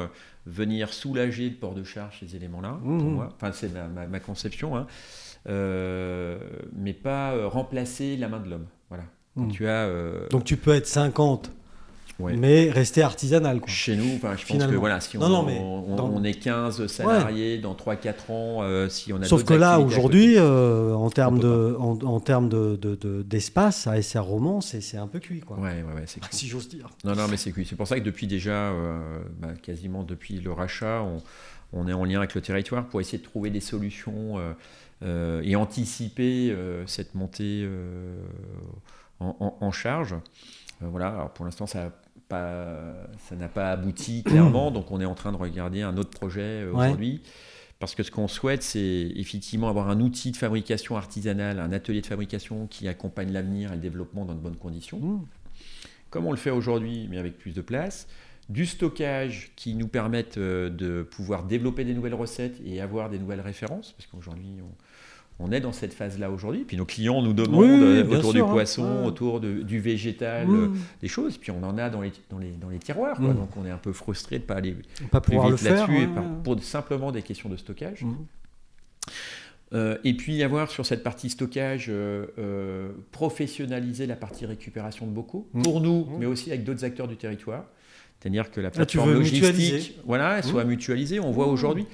[0.46, 2.80] venir soulager le port de charge ces éléments-là.
[2.82, 3.14] Pour Mhm.
[3.16, 4.88] moi, enfin c'est ma, ma- ma conception, hein.
[6.74, 8.68] Mais pas remplacer la main de l'homme.
[8.88, 9.04] Voilà.
[9.36, 9.52] Quand Mm.
[9.52, 11.52] tu as euh, Donc tu peux être 50,
[12.20, 12.38] ouais.
[12.38, 13.60] mais rester artisanal.
[13.60, 13.68] Quoi.
[13.68, 16.24] Chez nous, enfin, je pense que voilà, si on, Non, non, mais on, dans- on
[16.24, 20.94] est 15 salariés dans 3-4 ans, euh, si on a Sauf que là, aujourd'hui, euh,
[20.94, 24.96] en termes de, en, en termes de, de- de- d'espace, à SR Roman, c'est, c'est
[24.98, 25.42] un peu cuit.
[25.42, 25.58] Quoi.
[25.58, 26.30] Ouais, ouais, ouais, c'est cool.
[26.32, 26.88] Si j'ose dire.
[27.04, 27.66] Non, non, mais c'est cool.
[27.66, 31.22] C'est pour ça que depuis déjà, euh, bah, quasiment depuis le rachat, on,
[31.74, 34.40] on est en lien avec le territoire pour essayer de trouver des solutions
[35.44, 36.56] et anticiper
[36.88, 37.68] cette montée
[39.20, 40.14] en, en- en charge.
[40.82, 41.92] Euh, voilà, alors pour l'instant, ça n'a
[42.28, 42.94] pas,
[43.30, 46.42] ça n'a pas abouti clairement, donc on est en train de regarder un autre projet
[46.64, 46.86] euh, Ouais.
[46.88, 47.22] aujourd'hui.
[47.80, 52.00] Parce que ce qu'on souhaite, c'est effectivement avoir un outil de fabrication artisanale, un atelier
[52.02, 55.26] de fabrication qui accompagne l'avenir et le développement dans de bonnes conditions Mmh.
[56.10, 58.08] comme on le fait aujourd'hui, mais avec plus de place,
[58.48, 63.20] du stockage qui nous permettent euh, de pouvoir développer des nouvelles recettes et avoir des
[63.20, 64.72] nouvelles références, parce qu'aujourd'hui, on,
[65.40, 66.64] on est dans cette phase-là aujourd'hui.
[66.66, 68.48] Puis nos clients nous demandent Oui, autour sûr, du hein.
[68.54, 70.70] poisson, autour de- du végétal, euh,
[71.02, 71.38] des choses.
[71.38, 73.18] Puis on en a dans les, dans les, dans les tiroirs.
[73.18, 73.34] quoi.
[73.34, 73.36] Mm.
[73.38, 74.76] Donc on est un peu frustré de ne pas aller
[75.12, 76.10] Pas plus vite là-dessus, ouais,
[76.44, 78.04] pour simplement des questions de stockage.
[78.04, 78.14] Mmh.
[79.74, 85.12] Euh, et puis avoir sur cette partie stockage, euh, euh, professionnaliser la partie récupération de
[85.12, 85.62] bocaux, Mmh.
[85.64, 86.18] pour nous, Mmh.
[86.20, 87.66] mais aussi avec d'autres acteurs du territoire.
[88.20, 91.20] C'est-à-dire que la Ah, plateforme logistique mutualiser voilà, elle soit mutualisée.
[91.20, 91.86] On voit aujourd'hui,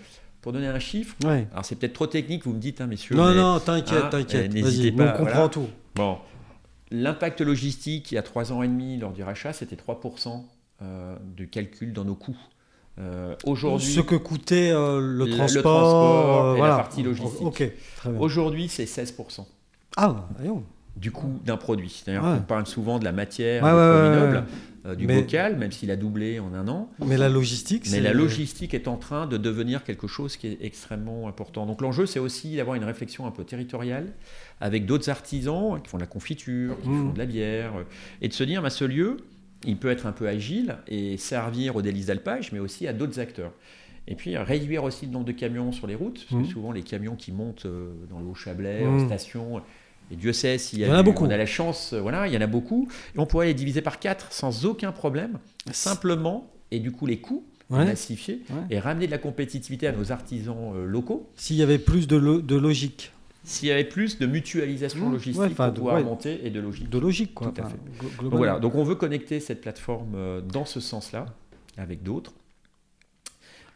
[0.41, 1.47] pour donner un chiffre, Ouais.
[1.51, 3.15] alors c'est peut-être trop technique, vous me dites, hein, messieurs.
[3.15, 4.51] Non, mais- non, t'inquiète, hein, t'inquiète.
[4.51, 5.49] euh, n'hésitez Vas-y, on comprend voilà.
[5.49, 5.67] tout.
[5.95, 6.17] Bon,
[6.89, 10.45] l'impact logistique, il y a trois ans et demi, lors du rachat, c'était 3%
[10.81, 12.37] euh, de calcul dans nos coûts.
[12.99, 17.41] Euh, aujourd'hui, Ce que coûtait euh, le, le transport, transport euh, et la partie logistique.
[17.41, 17.63] Ok,
[17.97, 18.19] très bien.
[18.19, 19.45] aujourd'hui, c'est 16%.
[19.95, 20.63] Ah, voyons.
[20.95, 21.89] Du coût d'un produit.
[21.89, 22.37] C'est-à-dire Ouais.
[22.37, 24.43] qu'on parle souvent de la matière, Ouais, du ouais, noble,
[24.85, 26.91] euh, du Mais- bocal, même s'il a doublé en un an.
[27.05, 30.57] Mais la logistique, Mais la logistique est en train de devenir quelque chose qui est
[30.61, 31.65] extrêmement important.
[31.65, 34.07] Donc l'enjeu, c'est aussi d'avoir une réflexion un peu territoriale
[34.59, 37.83] avec d'autres artisans qui font de la confiture, qui font de la bière, euh,
[38.21, 39.17] et de se dire, bah, ce lieu,
[39.65, 43.19] il peut être un peu agile et servir aux délices d'alpage, mais aussi à d'autres
[43.19, 43.53] acteurs.
[44.07, 46.71] Et puis euh, réduire aussi le nombre de camions sur les routes, parce que souvent
[46.71, 47.67] les camions qui montent
[48.09, 49.03] dans le Haut-Chablais, Mhm.
[49.03, 49.61] en station,
[50.11, 51.25] et Dieu sait s'il y a, Il y en a beaucoup.
[51.25, 53.53] on a la chance, euh, voilà, il y en a beaucoup, et on pourrait les
[53.53, 55.39] diviser par quatre sans aucun problème,
[55.71, 57.85] simplement, et du coup les coûts Ouais.
[57.85, 58.55] massifier Ouais.
[58.69, 61.29] et ramener de la compétitivité à nos artisans euh, locaux.
[61.37, 63.13] S'il y avait plus de, lo- de logique.
[63.45, 66.59] S'il y avait plus de mutualisation Mmh, logistique ouais, pour de- pouvoir monter et de
[66.59, 66.89] logique.
[66.89, 67.47] De logique, quoi.
[67.55, 68.05] Tout à Enfin, fait.
[68.05, 71.27] glo- Donc voilà, donc on veut connecter cette plateforme euh, dans ce sens-là
[71.77, 72.33] avec d'autres.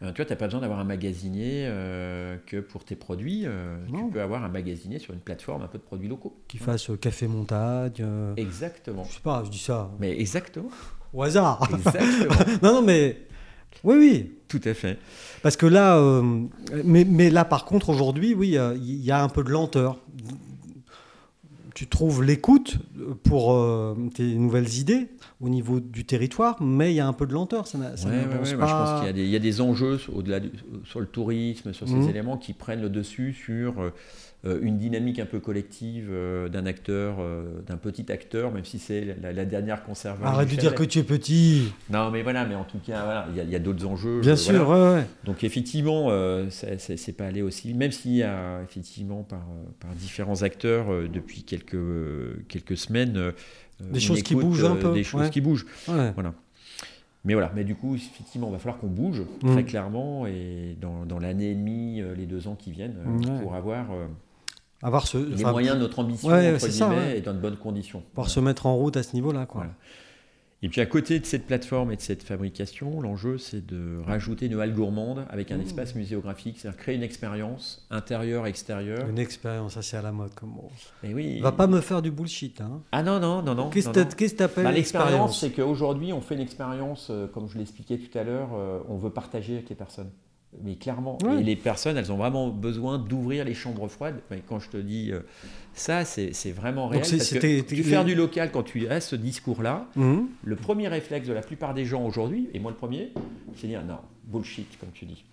[0.02, 3.44] Euh, tu vois, tu n'as pas besoin d'avoir un magasinier euh, que pour tes produits.
[3.46, 6.36] euh, tu peux avoir un magasinier sur une plateforme un peu de produits locaux.
[6.48, 8.04] Qui fasse café montagne.
[8.36, 9.04] Exactement.
[9.04, 10.68] Je sais pas, je dis ça Mais exactement.
[11.14, 11.66] au hasard.
[11.72, 12.34] Exactement.
[12.62, 13.22] non, non, mais.
[13.84, 14.32] Oui, oui.
[14.48, 14.98] Tout à fait.
[15.42, 16.00] Parce que là,
[16.84, 19.98] mais, mais là, par contre, aujourd'hui, oui, il y a un peu de lenteur.
[21.76, 22.78] Tu trouves l'écoute
[23.24, 25.08] pour euh, tes nouvelles idées
[25.42, 27.66] au niveau du territoire, mais il y a un peu de lenteur.
[27.66, 29.36] Ça, ça Ouais, ouais, n'avance ouais, moi, je pense qu'il y a des, il y
[29.36, 30.52] a des enjeux au-delà du-
[30.84, 32.08] sur le tourisme, sur ces Mhm.
[32.08, 33.90] éléments qui prennent le dessus sur euh, euh,
[34.62, 39.16] une dynamique un peu collective euh, d'un acteur, euh, d'un petit acteur, même si c'est
[39.20, 40.26] la, la dernière conservation.
[40.26, 41.72] Arrête de dire que tu es petit.
[41.90, 44.20] Non, mais voilà, mais en tout cas, voilà, il y a- d'autres enjeux.
[44.20, 44.92] Bien euh, sûr, voilà.
[44.92, 45.06] ouais, ouais.
[45.24, 49.90] Donc effectivement, euh, c'est pas allé aussi, même s'il y a effectivement par, euh, par
[49.94, 53.16] différents acteurs euh, depuis quelques, euh, quelques semaines.
[53.16, 53.32] euh,
[53.80, 55.30] Des choses qui bougent un euh, peu, Des choses ouais.
[55.30, 55.66] qui bougent.
[55.88, 56.12] ouais.
[57.24, 59.50] Mais voilà, mais du coup, effectivement, il va falloir qu'on bouge Mm.
[59.52, 63.18] très clairement et dans, dans l'année et demie, euh, les deux ans qui viennent, euh,
[63.34, 63.40] Ouais.
[63.42, 64.06] pour avoir euh,
[64.82, 67.18] Avoir ce, les moyens de notre ambition Ouais, entre ça, ouais.
[67.18, 68.00] et dans de bonnes conditions.
[68.00, 68.30] pouvoir Voilà.
[68.30, 69.46] se mettre en route à ce niveau-là.
[69.46, 69.62] Quoi.
[69.62, 69.74] Voilà.
[70.62, 74.46] Et puis à côté de cette plateforme et de cette fabrication, l'enjeu c'est de rajouter
[74.46, 75.62] une halle gourmande avec un Mmh.
[75.62, 79.06] espace muséographique, c'est-à-dire créer une expérience intérieure, extérieure.
[79.08, 80.54] Une expérience assez à la mode comme.
[81.04, 81.40] Et oui.
[81.40, 82.62] Va pas me faire du bullshit.
[82.62, 82.80] Hein.
[82.90, 83.68] Ah non non non non.
[83.70, 85.40] Qu'est-ce que t'appelles Bah, l'expérience, l'expérience?
[85.40, 88.96] c'est qu'aujourd'hui, on fait une expérience, euh, comme je l'expliquais tout à l'heure, euh, on
[88.96, 90.10] veut partager avec les personnes.
[90.64, 94.16] Mais clairement, et les personnes, elles ont vraiment besoin d'ouvrir les chambres froides.
[94.30, 95.20] Mais quand je te dis euh,
[95.74, 97.02] ça, c'est vraiment réel.
[97.02, 100.26] Donc parce que tu faire du local quand tu as ce discours-là, Mhm.
[100.44, 103.12] le premier réflexe de la plupart des gens aujourd'hui, et moi le premier,
[103.56, 105.24] c'est dire non, bullshit, comme tu dis.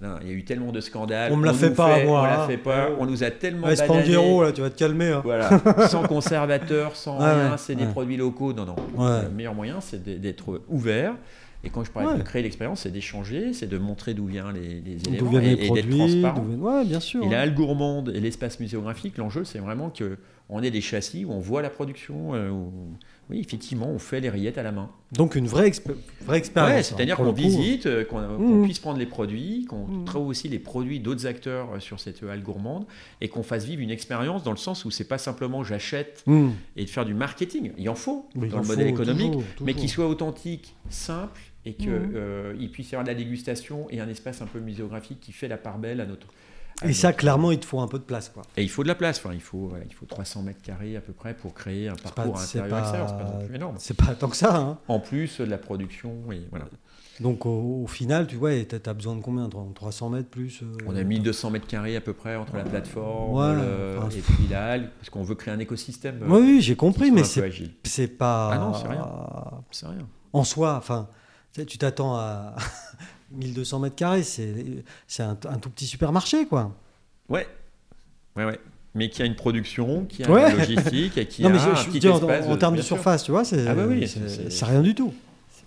[0.00, 1.32] Non, il y a eu tellement de scandales.
[1.32, 2.36] On me la fait pas, fait- moi, On hein.
[2.38, 2.88] la fait pas.
[3.00, 3.74] On nous a tellement Ouais.
[3.74, 5.08] Spandiero, là, tu vas te calmer.
[5.08, 5.22] hein.
[5.24, 5.50] Voilà,
[5.88, 8.52] sans conservateur, sans Ouais, rien, ouais, c'est des produits locaux.
[8.52, 8.76] Non, non.
[8.96, 11.14] Le meilleur moyen, c'est d'être ouvert.
[11.64, 12.18] Et quand je parlais Ouais.
[12.18, 15.56] de créer l'expérience, c'est d'échanger, c'est de montrer d'où viennent les, les éléments viennent et,
[15.56, 16.44] les et d'être transparent.
[16.44, 17.24] Ouais, bien sûr.
[17.24, 20.18] Et la halle gourmande et l'espace muséographique, l'enjeu, c'est vraiment que
[20.50, 22.34] on ait des châssis où on voit la production.
[22.34, 22.72] euh, où-
[23.28, 24.88] oui, effectivement, on fait les rillettes à la main.
[25.12, 25.70] Donc une vraie,
[26.24, 26.72] vraie expérience.
[26.72, 28.64] Ouais, hein, c'est-à-dire qu'on visite, euh, qu'on qu'on Mhm.
[28.64, 30.04] puisse prendre les produits, qu'on Mhm.
[30.06, 32.86] trouve aussi les produits d'autres acteurs euh, sur cette halle gourmande
[33.20, 36.52] et qu'on fasse vivre une expérience dans le sens où c'est pas simplement j'achète Mhm.
[36.76, 37.72] et de faire du marketing.
[37.76, 41.38] Il en faut dans le faut modèle économique, toujours, mais qui soit authentique, simple
[41.68, 42.68] et qu'il Mhm.
[42.72, 45.56] puisse y avoir de la dégustation et un espace un peu muséographique qui fait la
[45.58, 46.26] part belle à notre.
[46.80, 48.28] à Et ça, clairement, il te faut un peu de place.
[48.28, 48.42] Quoi.
[48.56, 49.18] Et il faut de la place.
[49.18, 51.94] Enfin, il faut, voilà, il faut 300 mètres carrés à peu près pour créer un
[51.96, 53.08] parcours pas- c'est intérieur extérieur.
[53.08, 53.74] C'est pas non plus énorme.
[53.78, 54.56] C'est pas tant que ça.
[54.56, 54.78] hein.
[54.88, 56.66] En plus de la production, et voilà.
[57.20, 60.66] Donc au, au final, tu vois, tu as besoin de combien 300 mètres plus euh,
[60.86, 64.20] On a 1200 mètres carrés à peu près entre la plateforme Ouais, le- enfin, et
[64.20, 66.20] puis la halle, parce qu'on veut créer un écosystème.
[66.22, 68.50] euh, Oui, oui, j'ai compris, mais c'est pas.
[68.52, 69.08] Ah non, c'est rien.
[69.72, 70.06] C'est rien.
[70.32, 71.08] En soi, enfin,
[71.66, 72.54] tu t'attends à
[73.32, 74.54] 1200 mètres carrés, c'est
[75.06, 76.74] c'est un, un tout petit supermarché, quoi.
[77.28, 77.46] Ouais,
[78.36, 78.58] ouais, ouais.
[78.94, 80.50] Mais qui a une production, qui a Ouais.
[80.50, 82.46] une logistique et qui non, a mais je, un je petit dire, en, espace.
[82.46, 84.04] en termes de surface, tu vois, c'est Ah bah oui,
[84.62, 85.12] rien du tout.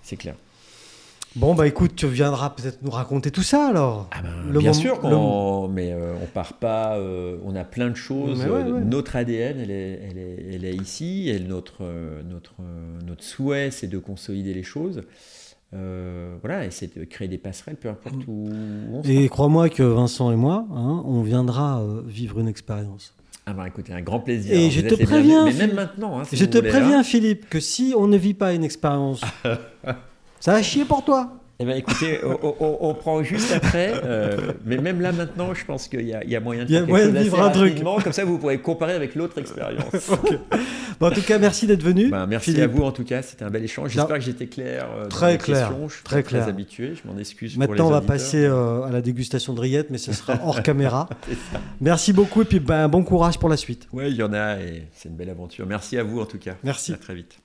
[0.01, 0.35] C'est clair.
[1.37, 4.09] Bon, bah écoute, tu viendras peut-être nous raconter tout ça alors.
[4.11, 4.99] Ah ben, Le bien moment- sûr,
[5.67, 6.97] le- mais euh, on part pas.
[6.97, 8.39] euh, on a plein de choses.
[8.41, 8.81] Ouais, euh, ouais.
[8.81, 11.29] Notre ADN, elle est, elle est, elle est ici.
[11.29, 12.55] Et notre, euh, notre,
[13.05, 15.03] notre souhait, c'est de consolider les choses.
[15.73, 18.49] Euh, voilà, et c'est de créer des passerelles, peu importe où
[18.91, 19.13] on sera.
[19.13, 23.13] Et crois-moi que Vincent et moi, hein, on viendra euh, vivre une expérience.
[23.45, 24.53] Ah bah écoutez, un grand plaisir.
[24.53, 25.45] Et Vous je te préviens, bienvenus.
[25.45, 25.75] Mais même Philippe.
[25.75, 26.19] maintenant.
[26.19, 27.03] hein, si Je te voulez, préviens, hein.
[27.03, 29.21] Philippe, que si on ne vit pas une expérience,
[30.39, 31.40] ça va chier pour toi.
[31.61, 33.93] Eh ben écoutez, on, on- on prend juste après.
[34.03, 36.69] euh, mais même là maintenant, je pense qu'il y, a- il y a moyen de
[36.69, 37.83] faire quelque chose vivre un truc.
[38.03, 40.11] Comme ça, vous pourrez comparer avec l'autre expérience.
[40.99, 42.09] Bon, en tout cas, merci d'être venu.
[42.09, 42.63] Ben, merci Philippe.
[42.63, 43.89] à vous en tout cas, c'était un bel échange.
[43.89, 44.85] J'espère que j'étais clair.
[44.95, 45.87] euh, Très clair, questions.
[45.89, 46.41] Je suis très clair.
[46.43, 47.53] très habitué, je m'en excuse.
[47.53, 48.15] pour Maintenant, on les va auditeurs.
[48.17, 51.09] passer euh, à la dégustation de rillettes, mais ce sera hors caméra.
[51.79, 53.87] Merci beaucoup et puis ben, bon courage pour la suite.
[53.91, 55.65] Ouais, il y en a et c'est une belle aventure.
[55.65, 56.53] Merci à vous en tout cas.
[56.63, 56.93] Merci.
[56.93, 57.39] À très vite.